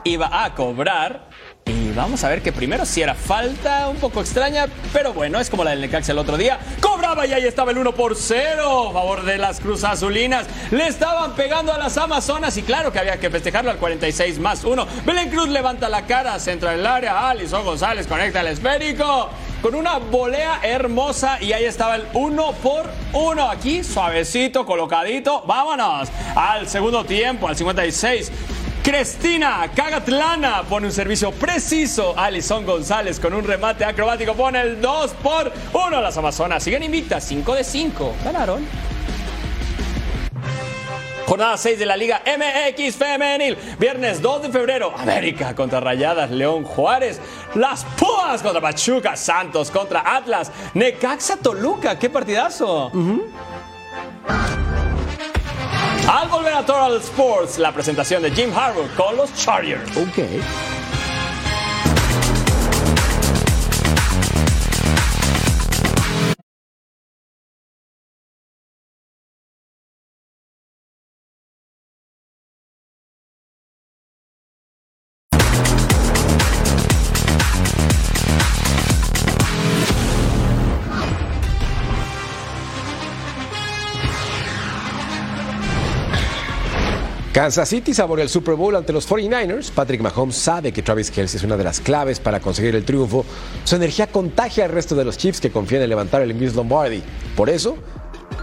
[0.03, 1.29] iba a cobrar.
[1.65, 5.49] Y vamos a ver que primero si era falta un poco extraña, pero bueno, es
[5.49, 6.59] como la del Necaxa el otro día.
[6.81, 10.45] Cobraba y ahí estaba el 1 por 0 a favor de las Cruz Azulinas.
[10.71, 14.63] Le estaban pegando a las Amazonas y claro que había que festejarlo al 46 más
[14.65, 14.85] 1.
[15.05, 17.29] Belén Cruz levanta la cara, centra el área.
[17.29, 19.29] Alison González conecta el esférico
[19.61, 25.43] con una volea hermosa y ahí estaba el 1 por 1 aquí, suavecito, colocadito.
[25.47, 28.31] Vámonos al segundo tiempo, al 56.
[28.83, 32.13] Cristina Cagatlana pone un servicio preciso.
[32.17, 36.01] Alison González con un remate acrobático pone el 2 por 1.
[36.01, 38.15] Las Amazonas siguen invictas, 5 de 5.
[38.25, 38.67] Ganaron.
[41.25, 43.57] Jornada 6 de la Liga MX Femenil.
[43.79, 44.93] Viernes 2 de febrero.
[44.97, 47.21] América contra Rayadas, León Juárez.
[47.55, 49.15] Las Pumas contra Pachuca.
[49.15, 50.51] Santos contra Atlas.
[50.73, 51.97] Necaxa Toluca.
[51.97, 52.91] ¡Qué partidazo!
[56.13, 59.97] Al volver a Total Sports, la presentación de Jim Harbaugh con los Chargers.
[87.33, 89.71] Kansas City saboreó el Super Bowl ante los 49ers.
[89.71, 93.25] Patrick Mahomes sabe que Travis Kelsey es una de las claves para conseguir el triunfo.
[93.63, 97.01] Su energía contagia al resto de los Chiefs que confían en levantar el Miss Lombardi.
[97.35, 97.75] Por eso,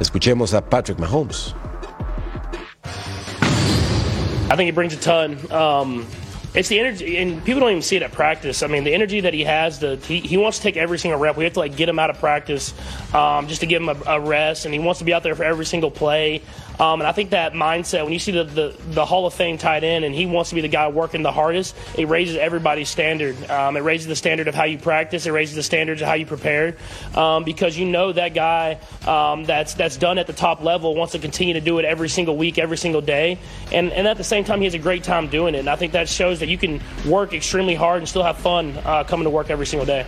[0.01, 1.55] escuchemos a Patrick Mahomes.
[4.51, 5.39] I think he brings a ton.
[5.53, 6.05] Um,
[6.55, 8.65] it's the energy, and people don't even see it at practice.
[8.65, 11.37] I mean, the energy that he has, the he, wants to take every single rep.
[11.37, 12.75] We have to like get him out of practice
[13.15, 15.45] um, just to give him a rest, and he wants to be out there for
[15.45, 16.43] every single play.
[16.81, 19.59] Um, and I think that mindset, when you see the, the, the Hall of Fame
[19.59, 22.89] tight end, and he wants to be the guy working the hardest, it raises everybody's
[22.89, 23.51] standard.
[23.51, 25.27] Um, it raises the standard of how you practice.
[25.27, 26.77] It raises the standards of how you prepare,
[27.15, 31.13] um, because you know that guy um, that's that's done at the top level wants
[31.13, 33.39] to continue to do it every single week, every single day,
[33.73, 35.59] and and at the same time he has a great time doing it.
[35.59, 38.77] And I think that shows that you can work extremely hard and still have fun
[38.85, 40.07] uh, coming to work every single day.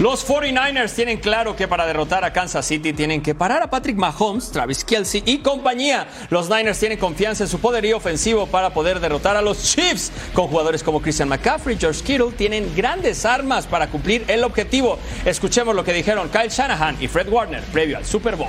[0.00, 3.98] Los 49ers tienen claro que para derrotar a Kansas City tienen que parar a Patrick
[3.98, 6.08] Mahomes, Travis Kelsey y compañía.
[6.30, 10.10] Los Niners tienen confianza en su poderío ofensivo para poder derrotar a los Chiefs.
[10.32, 14.98] Con jugadores como Christian McCaffrey, George Kittle, tienen grandes armas para cumplir el objetivo.
[15.26, 18.48] Escuchemos lo que dijeron Kyle Shanahan y Fred Warner previo al Super Bowl.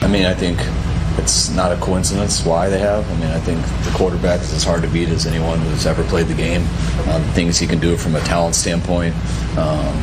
[0.00, 0.58] I mean, I think
[1.18, 3.08] it's not a coincidence why they have.
[3.10, 6.04] I mean, I think the quarterback is as hard to beat as anyone who's ever
[6.04, 6.62] played the game.
[7.08, 9.14] Um, things he can do from a talent standpoint.
[9.56, 9.94] Um,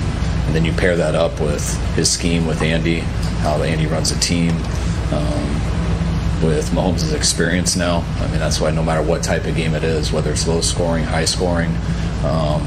[0.45, 2.99] and then you pair that up with his scheme with Andy,
[3.41, 4.51] how Andy runs a team.
[5.11, 5.45] Um,
[6.43, 9.83] with Mahomes' experience now, I mean, that's why no matter what type of game it
[9.83, 11.69] is, whether it's low scoring, high scoring,
[12.23, 12.61] um,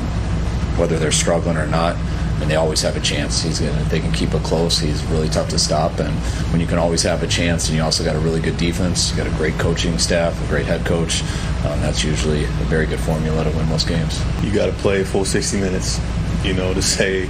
[0.76, 1.96] whether they're struggling or not,
[2.42, 3.42] and they always have a chance.
[3.42, 5.98] He's gonna, they can keep it close, he's really tough to stop.
[6.00, 6.12] And
[6.52, 9.10] when you can always have a chance, and you also got a really good defense,
[9.10, 11.22] you got a great coaching staff, a great head coach,
[11.64, 14.20] um, that's usually a very good formula to win most games.
[14.42, 16.00] you got to play full 60 minutes,
[16.44, 17.28] you know, to say,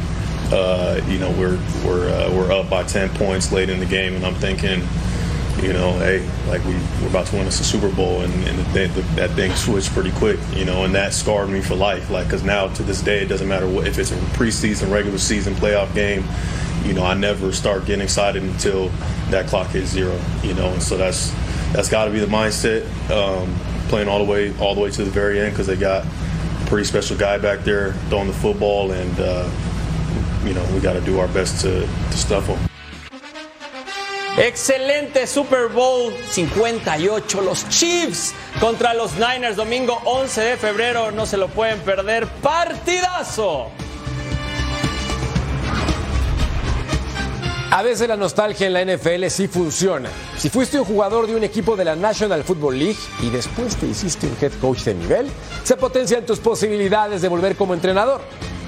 [0.51, 4.15] uh, you know, we're we're uh, we're up by 10 points late in the game,
[4.15, 4.83] and I'm thinking,
[5.63, 8.59] you know, hey, like we, we're about to win us a Super Bowl, and, and
[8.75, 12.11] the, the, that thing switched pretty quick, you know, and that scarred me for life.
[12.11, 15.19] Like, because now to this day, it doesn't matter what if it's a preseason, regular
[15.19, 16.25] season, playoff game.
[16.85, 18.89] You know, I never start getting excited until
[19.31, 20.19] that clock hits zero.
[20.43, 21.31] You know, and so that's
[21.73, 22.85] that's got to be the mindset.
[23.11, 23.55] Um,
[23.89, 26.67] playing all the way all the way to the very end because they got a
[26.67, 29.49] pretty special guy back there throwing the football, and uh,
[30.45, 32.49] you know we got to do our best to, to stuff.
[34.39, 41.37] Excelente Super Bowl 58, los Chiefs contra los Niners, domingo 11 de febrero, no se
[41.37, 43.71] lo pueden perder, partidazo.
[47.71, 50.09] A veces la nostalgia en la NFL sí funciona.
[50.39, 53.87] Si fuiste un jugador de un equipo de la National Football League y después te
[53.87, 55.29] hiciste un head coach de nivel,
[55.63, 58.23] se potencian tus posibilidades de volver como entrenador.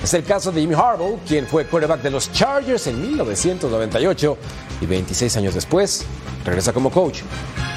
[0.04, 4.36] Es el caso de Jimmy Harbaugh, quien fue quarterback de los Chargers en 1998
[4.82, 6.04] y 26 años después
[6.44, 7.22] regresa como coach.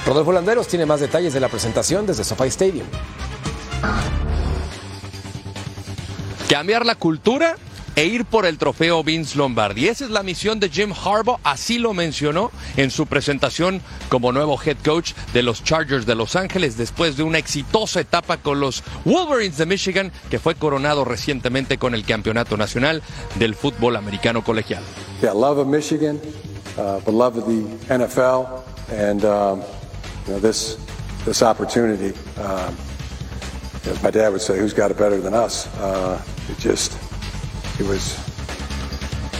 [0.05, 2.85] Rodolfo Landeros tiene más detalles de la presentación desde SoFi Stadium.
[6.49, 7.55] Cambiar la cultura
[7.97, 9.87] e ir por el trofeo Vince Lombardi.
[9.87, 14.59] Esa es la misión de Jim Harbaugh, así lo mencionó en su presentación como nuevo
[14.63, 18.83] head coach de los Chargers de Los Ángeles después de una exitosa etapa con los
[19.03, 23.01] Wolverines de Michigan que fue coronado recientemente con el Campeonato Nacional
[23.39, 24.83] del Fútbol Americano Colegial.
[25.23, 26.21] Yeah, love of Michigan,
[26.77, 29.63] uh, but love of the NFL, and um,
[30.39, 30.77] this
[31.25, 32.13] this opportunity.
[32.37, 32.75] Um,
[34.03, 36.21] my dad would say, "Who's got it better than us?" Uh,
[36.51, 36.93] it just
[37.79, 38.17] it was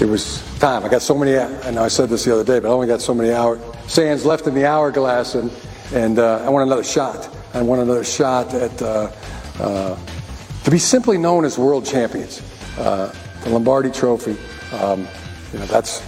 [0.01, 0.83] it was time.
[0.85, 1.37] I got so many.
[1.37, 3.59] I know I said this the other day, but I only got so many hour
[3.87, 5.51] sands left in the hourglass, and
[5.93, 7.29] and uh, I want another shot.
[7.53, 9.11] I want another shot at uh,
[9.59, 9.97] uh,
[10.63, 12.41] to be simply known as world champions.
[12.77, 13.11] Uh,
[13.43, 14.37] the Lombardi Trophy.
[14.73, 15.07] Um,
[15.51, 16.03] you know, that's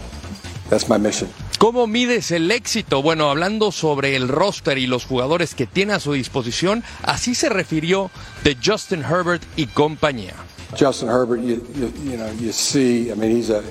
[0.69, 1.29] that's my mission.
[1.57, 3.01] ¿Cómo mides el éxito?
[3.01, 7.49] Bueno, hablando sobre el roster y los jugadores que tiene a su disposición, así se
[7.49, 8.11] refirió
[8.45, 10.35] de Justin Herbert y compañía.
[10.75, 13.63] Justin Herbert, you, you, you know, you see, I mean, he's a,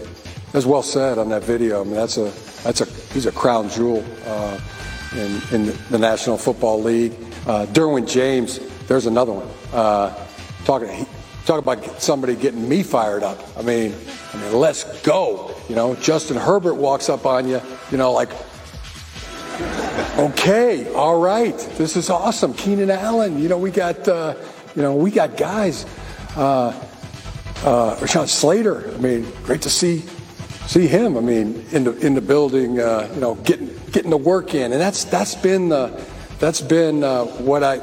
[0.53, 1.81] as well said on that video.
[1.81, 2.33] I mean, that's a,
[2.63, 4.61] that's a, he's a crown jewel uh,
[5.13, 7.13] in, in the National Football League.
[7.47, 9.49] Uh, Derwin James, there's another one.
[9.73, 10.27] Uh,
[10.65, 11.07] talking,
[11.47, 13.39] talk about somebody getting me fired up.
[13.57, 13.95] I mean,
[14.35, 15.55] I mean, let's go.
[15.69, 17.61] You know, Justin Herbert walks up on you,
[17.93, 18.31] you know, like,
[20.19, 22.55] okay, all right, this is awesome.
[22.55, 24.35] Keenan Allen, you know, we got, uh,
[24.75, 25.87] you know, we got guys.
[26.37, 26.73] Uh,
[27.65, 30.05] uh, Rashawn Slater, I mean, great to see
[30.67, 31.17] see him.
[31.17, 34.73] I mean, in the in the building, uh, you know, getting getting the work in,
[34.73, 36.05] and that's that's been the
[36.39, 37.25] that's been uh,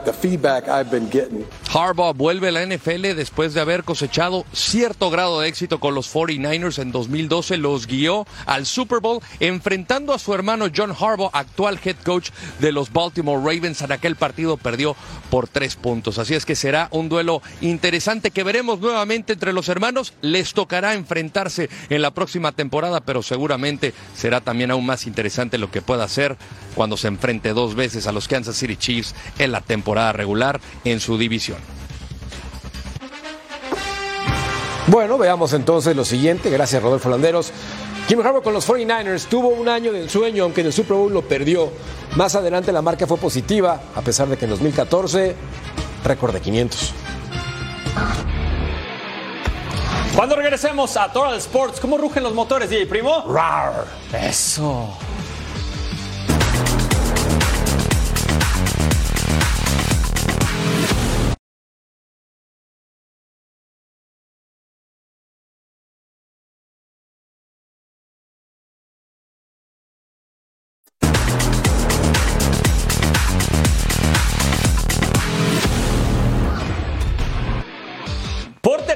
[0.05, 1.45] the feedback I've been getting.
[1.73, 6.13] Harbaugh vuelve a la NFL después de haber cosechado cierto grado de éxito con los
[6.13, 7.57] 49ers en 2012.
[7.57, 12.29] Los guió al Super Bowl enfrentando a su hermano John Harbaugh, actual head coach
[12.59, 13.81] de los Baltimore Ravens.
[13.81, 14.95] En aquel partido perdió
[15.29, 16.17] por tres puntos.
[16.17, 20.13] Así es que será un duelo interesante que veremos nuevamente entre los hermanos.
[20.21, 25.71] Les tocará enfrentarse en la próxima temporada, pero seguramente será también aún más interesante lo
[25.71, 26.37] que pueda hacer
[26.75, 30.99] cuando se enfrente dos veces a los Kansas City Chiefs en la temporada regular en
[30.99, 31.57] su división.
[34.87, 36.51] Bueno, veamos entonces lo siguiente.
[36.51, 37.51] Gracias, Rodolfo Landeros.
[38.07, 41.11] Jim Harbaugh con los 49ers tuvo un año de ensueño, aunque en el Super Bowl
[41.11, 41.71] lo perdió.
[42.15, 45.35] Más adelante la marca fue positiva, a pesar de que en 2014
[46.03, 46.93] récord de 500.
[50.15, 53.25] Cuando regresemos a Total Sports, ¿cómo rugen los motores, DJ Primo?
[53.27, 53.85] ¡Rar!
[54.13, 54.95] Eso.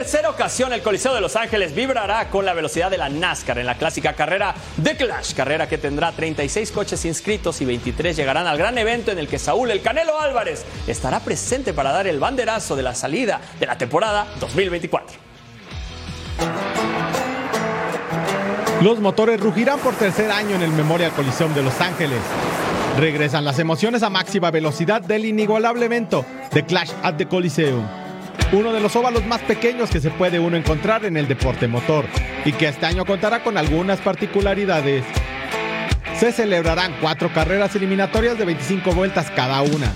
[0.10, 3.68] Tercera ocasión, el Coliseo de Los Ángeles vibrará con la velocidad de la NASCAR en
[3.68, 8.58] la clásica carrera The Clash, carrera que tendrá 36 coches inscritos y 23 llegarán al
[8.58, 12.76] gran evento en el que Saúl El Canelo Álvarez estará presente para dar el banderazo
[12.76, 15.16] de la salida de la temporada 2024.
[18.82, 22.20] Los motores rugirán por tercer año en el Memorial Coliseum de Los Ángeles.
[22.98, 27.99] Regresan las emociones a máxima velocidad del inigualable evento The Clash at the Coliseum.
[28.52, 32.06] Uno de los óvalos más pequeños que se puede uno encontrar en el deporte motor
[32.46, 35.06] y que este año contará con algunas particularidades.
[36.18, 39.94] Se celebrarán cuatro carreras eliminatorias de 25 vueltas cada una,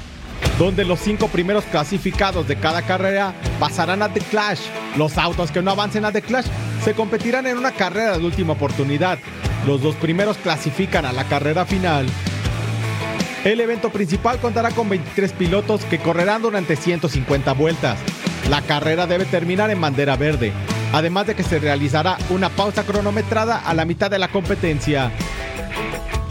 [0.60, 4.62] donde los cinco primeros clasificados de cada carrera pasarán a The Clash.
[4.98, 6.46] Los autos que no avancen a The Clash
[6.84, 9.18] se competirán en una carrera de última oportunidad.
[9.66, 12.06] Los dos primeros clasifican a la carrera final.
[13.44, 17.98] El evento principal contará con 23 pilotos que correrán durante 150 vueltas.
[18.50, 20.52] La carrera debe terminar en bandera verde,
[20.92, 25.12] además de que se realizará una pausa cronometrada a la mitad de la competencia.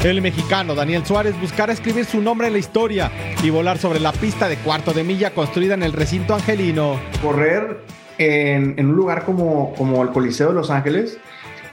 [0.05, 3.11] El mexicano Daniel Suárez buscará escribir su nombre en la historia
[3.43, 7.01] y volar sobre la pista de cuarto de milla construida en el recinto angelino.
[7.23, 7.81] Correr
[8.19, 11.19] en, un lugar como, como el Coliseo de Los Ángeles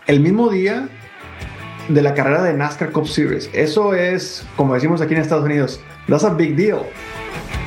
[0.05, 0.87] el mismo día
[1.87, 3.49] de la carrera de NASCAR Cup Series.
[3.51, 6.81] Eso es, como decimos aquí en Estados Unidos, that's a big deal.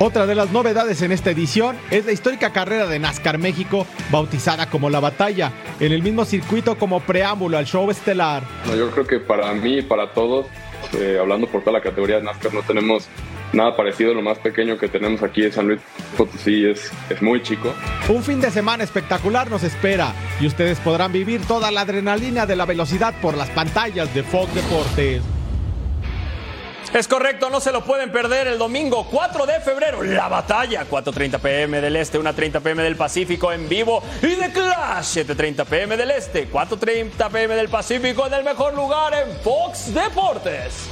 [0.05, 4.69] Otra de las novedades en esta edición es la histórica carrera de NASCAR México, bautizada
[4.69, 8.43] como La Batalla, en el mismo circuito como preámbulo al show estelar.
[8.67, 10.47] No, yo creo que para mí y para todos,
[10.99, 13.07] eh, hablando por toda la categoría de NASCAR, no tenemos
[13.53, 14.13] nada parecido.
[14.13, 15.81] Lo más pequeño que tenemos aquí en San Luis
[16.17, 17.73] Potosí es, es muy chico.
[18.09, 22.57] Un fin de semana espectacular nos espera y ustedes podrán vivir toda la adrenalina de
[22.57, 25.23] la velocidad por las pantallas de Fox Deportes.
[26.93, 30.03] Es correcto, no se lo pueden perder el domingo 4 de febrero.
[30.03, 34.03] La batalla, 4.30 pm del Este, 1.30 pm del Pacífico en vivo.
[34.21, 39.15] Y de Clash, 7.30 pm del Este, 4.30 pm del Pacífico en el mejor lugar
[39.15, 40.89] en Fox Deportes.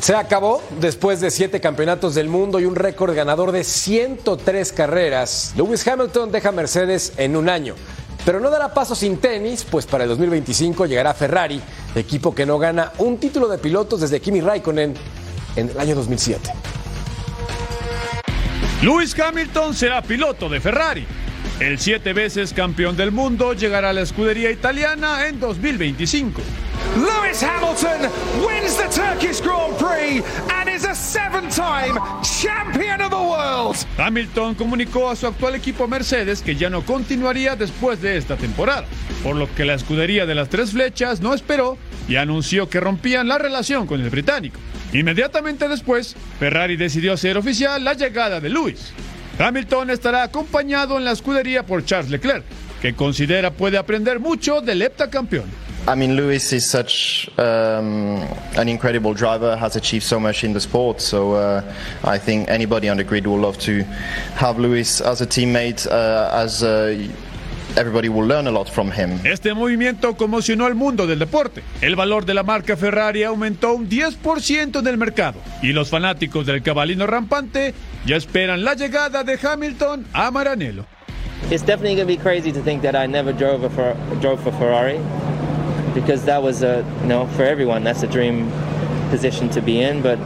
[0.00, 5.54] Se acabó después de siete campeonatos del mundo y un récord ganador de 103 carreras.
[5.56, 7.76] Lewis Hamilton deja Mercedes en un año,
[8.24, 11.60] pero no dará paso sin tenis, pues para el 2025 llegará Ferrari,
[11.94, 14.94] equipo que no gana un título de pilotos desde Kimi Raikkonen
[15.56, 16.52] en el año 2007.
[18.82, 21.06] Lewis Hamilton será piloto de Ferrari.
[21.60, 26.40] El siete veces campeón del mundo llegará a la escudería italiana en 2025.
[26.96, 28.10] Lewis Hamilton
[28.44, 33.76] wins the Turkish Grand Prix and is a seven-time champion of the world.
[33.96, 38.84] Hamilton comunicó a su actual equipo Mercedes que ya no continuaría después de esta temporada,
[39.22, 41.78] por lo que la escudería de las tres flechas no esperó
[42.08, 44.58] y anunció que rompían la relación con el británico.
[44.92, 48.92] Inmediatamente después, Ferrari decidió hacer oficial la llegada de Lewis.
[49.38, 52.44] Hamilton estará acompañado en la escudería por Charles Leclerc,
[52.82, 55.46] que considera puede aprender mucho del heptacampeón.
[55.88, 58.22] I mean, Lewis is such um,
[58.56, 61.00] an incredible driver, has achieved so much in the sport.
[61.00, 61.62] So uh,
[62.04, 63.82] I think anybody on the grid will love to
[64.36, 66.96] have Lewis as a teammate, uh, as uh,
[67.76, 69.18] everybody will learn a lot from him.
[69.24, 71.64] Este movimiento conmocionó al mundo del deporte.
[71.80, 76.46] El valor de la marca Ferrari aumentó un 10% en el mercado y los fanáticos
[76.46, 77.74] del cabalino rampante
[78.06, 80.84] ya esperan la llegada de Hamilton a Maranello.
[81.50, 84.40] It's definitely going to be crazy to think that I never drove a Fer- drove
[84.40, 85.00] for Ferrari
[85.94, 88.50] because that was a you know for everyone that's a dream
[89.10, 90.02] position to be in.
[90.02, 90.18] But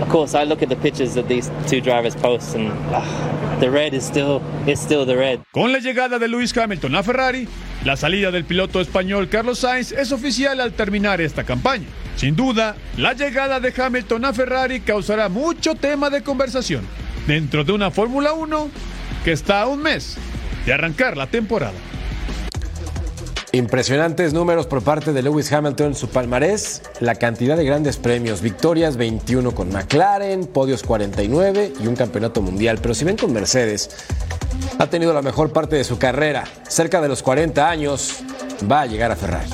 [0.00, 3.70] of course, I look at the pictures that these two drivers post, and ah, the
[3.70, 5.40] red is still is still the red.
[5.52, 7.48] Con la llegada de Lewis Hamilton a Ferrari,
[7.84, 11.86] la salida del piloto español Carlos Sainz es oficial al terminar esta campaña.
[12.16, 16.86] Sin duda, la llegada de Hamilton a Ferrari causará mucho tema de conversación
[17.26, 18.70] dentro de una Fórmula 1
[19.24, 20.16] que está a un mes
[20.66, 21.74] de arrancar la temporada.
[23.54, 28.96] Impresionantes números por parte de Lewis Hamilton, su palmarés, la cantidad de grandes premios, victorias
[28.96, 32.78] 21 con McLaren, podios 49 y un campeonato mundial.
[32.80, 33.90] Pero si ven con Mercedes,
[34.78, 38.20] ha tenido la mejor parte de su carrera, cerca de los 40 años,
[38.70, 39.50] va a llegar a Ferrari.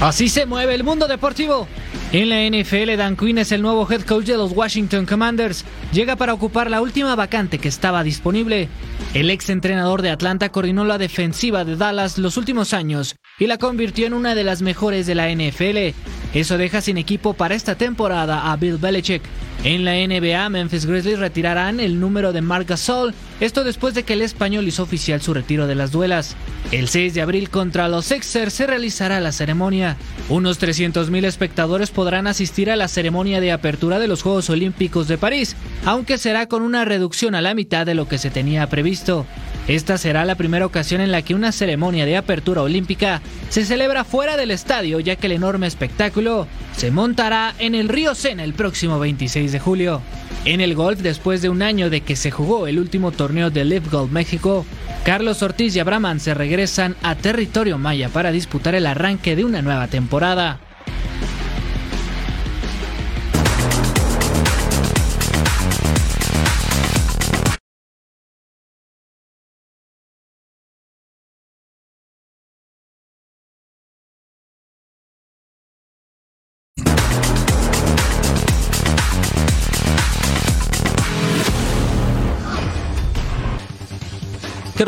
[0.00, 1.66] Así se mueve el mundo deportivo.
[2.12, 5.64] En la NFL, Dan Quinn es el nuevo head coach de los Washington Commanders.
[5.92, 8.68] Llega para ocupar la última vacante que estaba disponible.
[9.12, 13.58] El ex entrenador de Atlanta coordinó la defensiva de Dallas los últimos años y la
[13.58, 15.94] convirtió en una de las mejores de la NFL.
[16.32, 19.22] Eso deja sin equipo para esta temporada a Bill Belichick.
[19.64, 24.12] En la NBA, Memphis Grizzlies retirarán el número de Marc Gasol, esto después de que
[24.12, 26.36] el español hizo oficial su retiro de las duelas.
[26.72, 29.96] El 6 de abril contra los Sixers se realizará la ceremonia.
[30.28, 35.18] Unos 300.000 espectadores podrán asistir a la ceremonia de apertura de los Juegos Olímpicos de
[35.18, 39.26] París, aunque será con una reducción a la mitad de lo que se tenía previsto.
[39.68, 44.04] Esta será la primera ocasión en la que una ceremonia de apertura olímpica se celebra
[44.04, 46.46] fuera del estadio, ya que el enorme espectáculo
[46.76, 50.02] se montará en el río Sena el próximo 26 de julio.
[50.44, 53.64] En el golf, después de un año de que se jugó el último torneo de
[53.64, 54.64] Live Golf México,
[55.04, 59.62] Carlos Ortiz y Abraman se regresan a territorio maya para disputar el arranque de una
[59.62, 60.60] nueva temporada.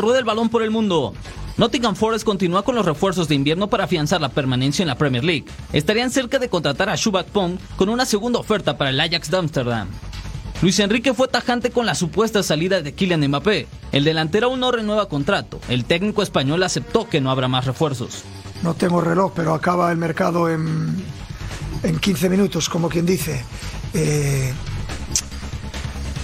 [0.09, 1.13] Que ruede el balón por el mundo.
[1.57, 5.23] Nottingham Forest continúa con los refuerzos de invierno para afianzar la permanencia en la Premier
[5.23, 5.45] League.
[5.71, 9.37] Estarían cerca de contratar a Schubert Pong con una segunda oferta para el Ajax de
[9.37, 9.87] Amsterdam.
[10.63, 13.67] Luis Enrique fue tajante con la supuesta salida de Kylian Mbappé.
[13.91, 15.59] El delantero aún no renueva contrato.
[15.69, 18.23] El técnico español aceptó que no habrá más refuerzos.
[18.63, 21.05] No tengo reloj, pero acaba el mercado en,
[21.83, 23.45] en 15 minutos, como quien dice.
[23.93, 24.51] Eh,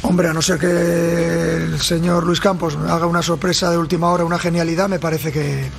[0.06, 4.24] hombre, a no ser que el señor Luis Campos haga una sorpresa de última hora,
[4.24, 5.70] una genialidad, me parece que.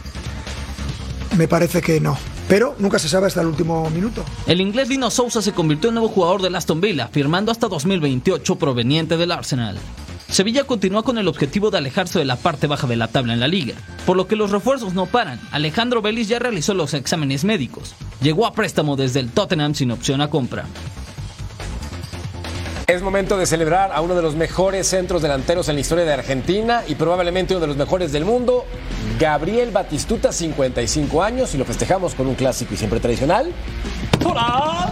[1.36, 2.18] Me parece que no.
[2.48, 4.24] Pero nunca se sabe hasta el último minuto.
[4.46, 8.56] El inglés Dino Sousa se convirtió en nuevo jugador del Aston Villa, firmando hasta 2028
[8.56, 9.76] proveniente del Arsenal.
[10.28, 13.40] Sevilla continúa con el objetivo de alejarse de la parte baja de la tabla en
[13.40, 13.74] la liga,
[14.04, 15.40] por lo que los refuerzos no paran.
[15.52, 17.94] Alejandro Vélez ya realizó los exámenes médicos.
[18.20, 20.66] Llegó a préstamo desde el Tottenham sin opción a compra.
[22.86, 26.12] Es momento de celebrar a uno de los mejores centros delanteros en la historia de
[26.12, 28.64] Argentina y probablemente uno de los mejores del mundo,
[29.18, 33.52] Gabriel Batistuta, 55 años, y lo festejamos con un clásico y siempre tradicional.
[34.24, 34.88] ¡Hola!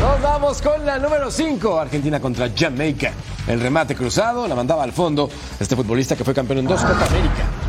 [0.00, 3.10] Nos vamos con la número 5, Argentina contra Jamaica.
[3.48, 7.06] El remate cruzado, la mandaba al fondo este futbolista que fue campeón en dos Copa
[7.06, 7.65] América.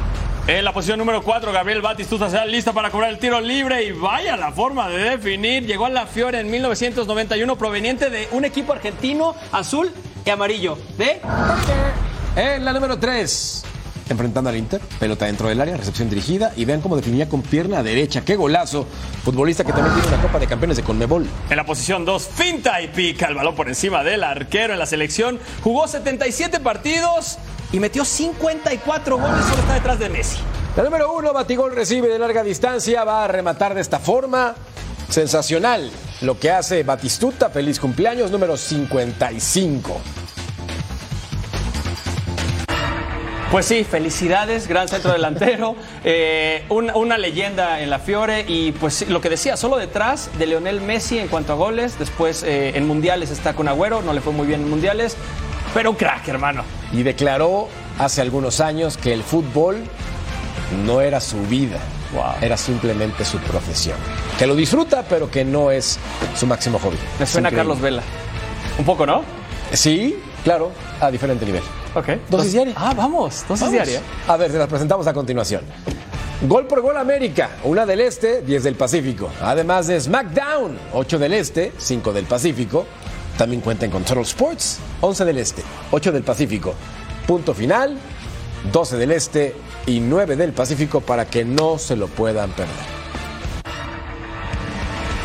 [0.48, 3.84] En la posición número 4, Gabriel Batistuta se da lista para cobrar el tiro libre
[3.84, 5.66] y vaya la forma de definir.
[5.66, 9.91] Llegó a la Fiore en 1991 proveniente de un equipo argentino azul
[10.26, 10.78] y amarillo.
[10.98, 11.20] ¿Ve?
[12.38, 13.66] En la número 3,
[14.08, 17.84] enfrentando al Inter, pelota dentro del área, recepción dirigida y vean cómo definía con pierna
[17.84, 18.24] derecha.
[18.24, 18.88] ¡Qué golazo!
[19.26, 21.28] Futbolista que también tiene una Copa de Campeones de Conmebol.
[21.50, 24.86] En la posición 2, finta y pica el balón por encima del arquero en la
[24.86, 25.41] selección.
[25.62, 27.38] Jugó 77 partidos
[27.72, 30.38] y metió 54 goles, solo está detrás de Messi.
[30.76, 34.55] La número 1, Batigol recibe de larga distancia, va a rematar de esta forma.
[35.09, 35.89] Sensacional
[36.22, 37.49] lo que hace Batistuta.
[37.49, 40.01] Feliz cumpleaños, número 55.
[43.49, 49.07] Pues sí, felicidades, gran centro delantero, eh, una, una leyenda en la Fiore y pues
[49.09, 52.86] lo que decía, solo detrás de Leonel Messi en cuanto a goles, después eh, en
[52.86, 55.15] mundiales está con Agüero, no le fue muy bien en mundiales,
[55.78, 56.64] pero un crack, hermano.
[56.92, 57.68] Y declaró
[58.00, 59.78] hace algunos años que el fútbol
[60.88, 61.78] no era su vida,
[62.42, 63.96] era simplemente su profesión.
[64.40, 66.00] Que lo disfruta, pero que no es
[66.36, 66.98] su máximo hobby.
[67.20, 67.52] Me suena a.
[67.52, 68.02] Carlos Vela.
[68.80, 69.22] Un poco, ¿no?
[69.72, 71.62] Sí, claro, a diferente nivel.
[71.94, 72.10] Ok.
[72.28, 72.74] Dosis diaria.
[72.76, 73.72] Ah, vamos, dosis Vamos.
[73.74, 74.02] diaria.
[74.28, 75.62] A ver, se las presentamos a continuación.
[76.42, 79.30] Gol por gol América, una del Este, 10 del Pacífico.
[79.44, 82.88] Además de SmackDown, 8 del Este, 5 del Pacífico.
[83.38, 86.74] También cuenten con Total Sports, 11 del Este, 8 del Pacífico.
[87.28, 87.98] Punto final,
[88.72, 92.74] 12 del Este y 9 del Pacífico para que no se lo puedan perder.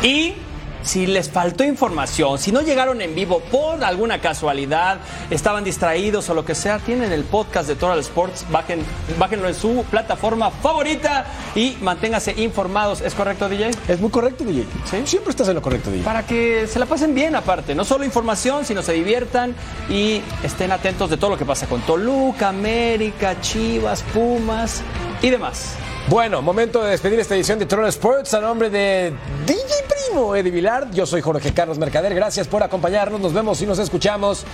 [0.03, 0.35] Y
[0.83, 6.33] si les faltó información, si no llegaron en vivo por alguna casualidad, estaban distraídos o
[6.33, 8.83] lo que sea, tienen el podcast de Total Sports, bajen,
[9.17, 11.25] bájenlo en su plataforma favorita
[11.55, 13.01] y manténganse informados.
[13.01, 13.71] ¿Es correcto, DJ?
[13.87, 14.65] Es muy correcto, DJ.
[15.05, 16.03] Siempre estás en lo correcto, DJ.
[16.03, 19.55] Para que se la pasen bien aparte, no solo información, sino se diviertan
[19.89, 24.81] y estén atentos de todo lo que pasa con Toluca, América, Chivas, Pumas
[25.21, 25.75] y demás.
[26.09, 29.13] Bueno, momento de despedir esta edición de Total Sports a nombre de
[29.45, 29.83] DJ
[30.13, 30.91] Primo, Eddie Vilar.
[30.91, 32.13] Yo soy Jorge Carlos Mercader.
[32.13, 33.19] Gracias por acompañarnos.
[33.19, 34.45] Nos vemos y nos escuchamos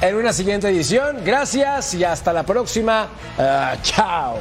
[0.00, 1.18] en una siguiente edición.
[1.22, 3.08] Gracias y hasta la próxima.
[3.38, 4.38] Ah, chao.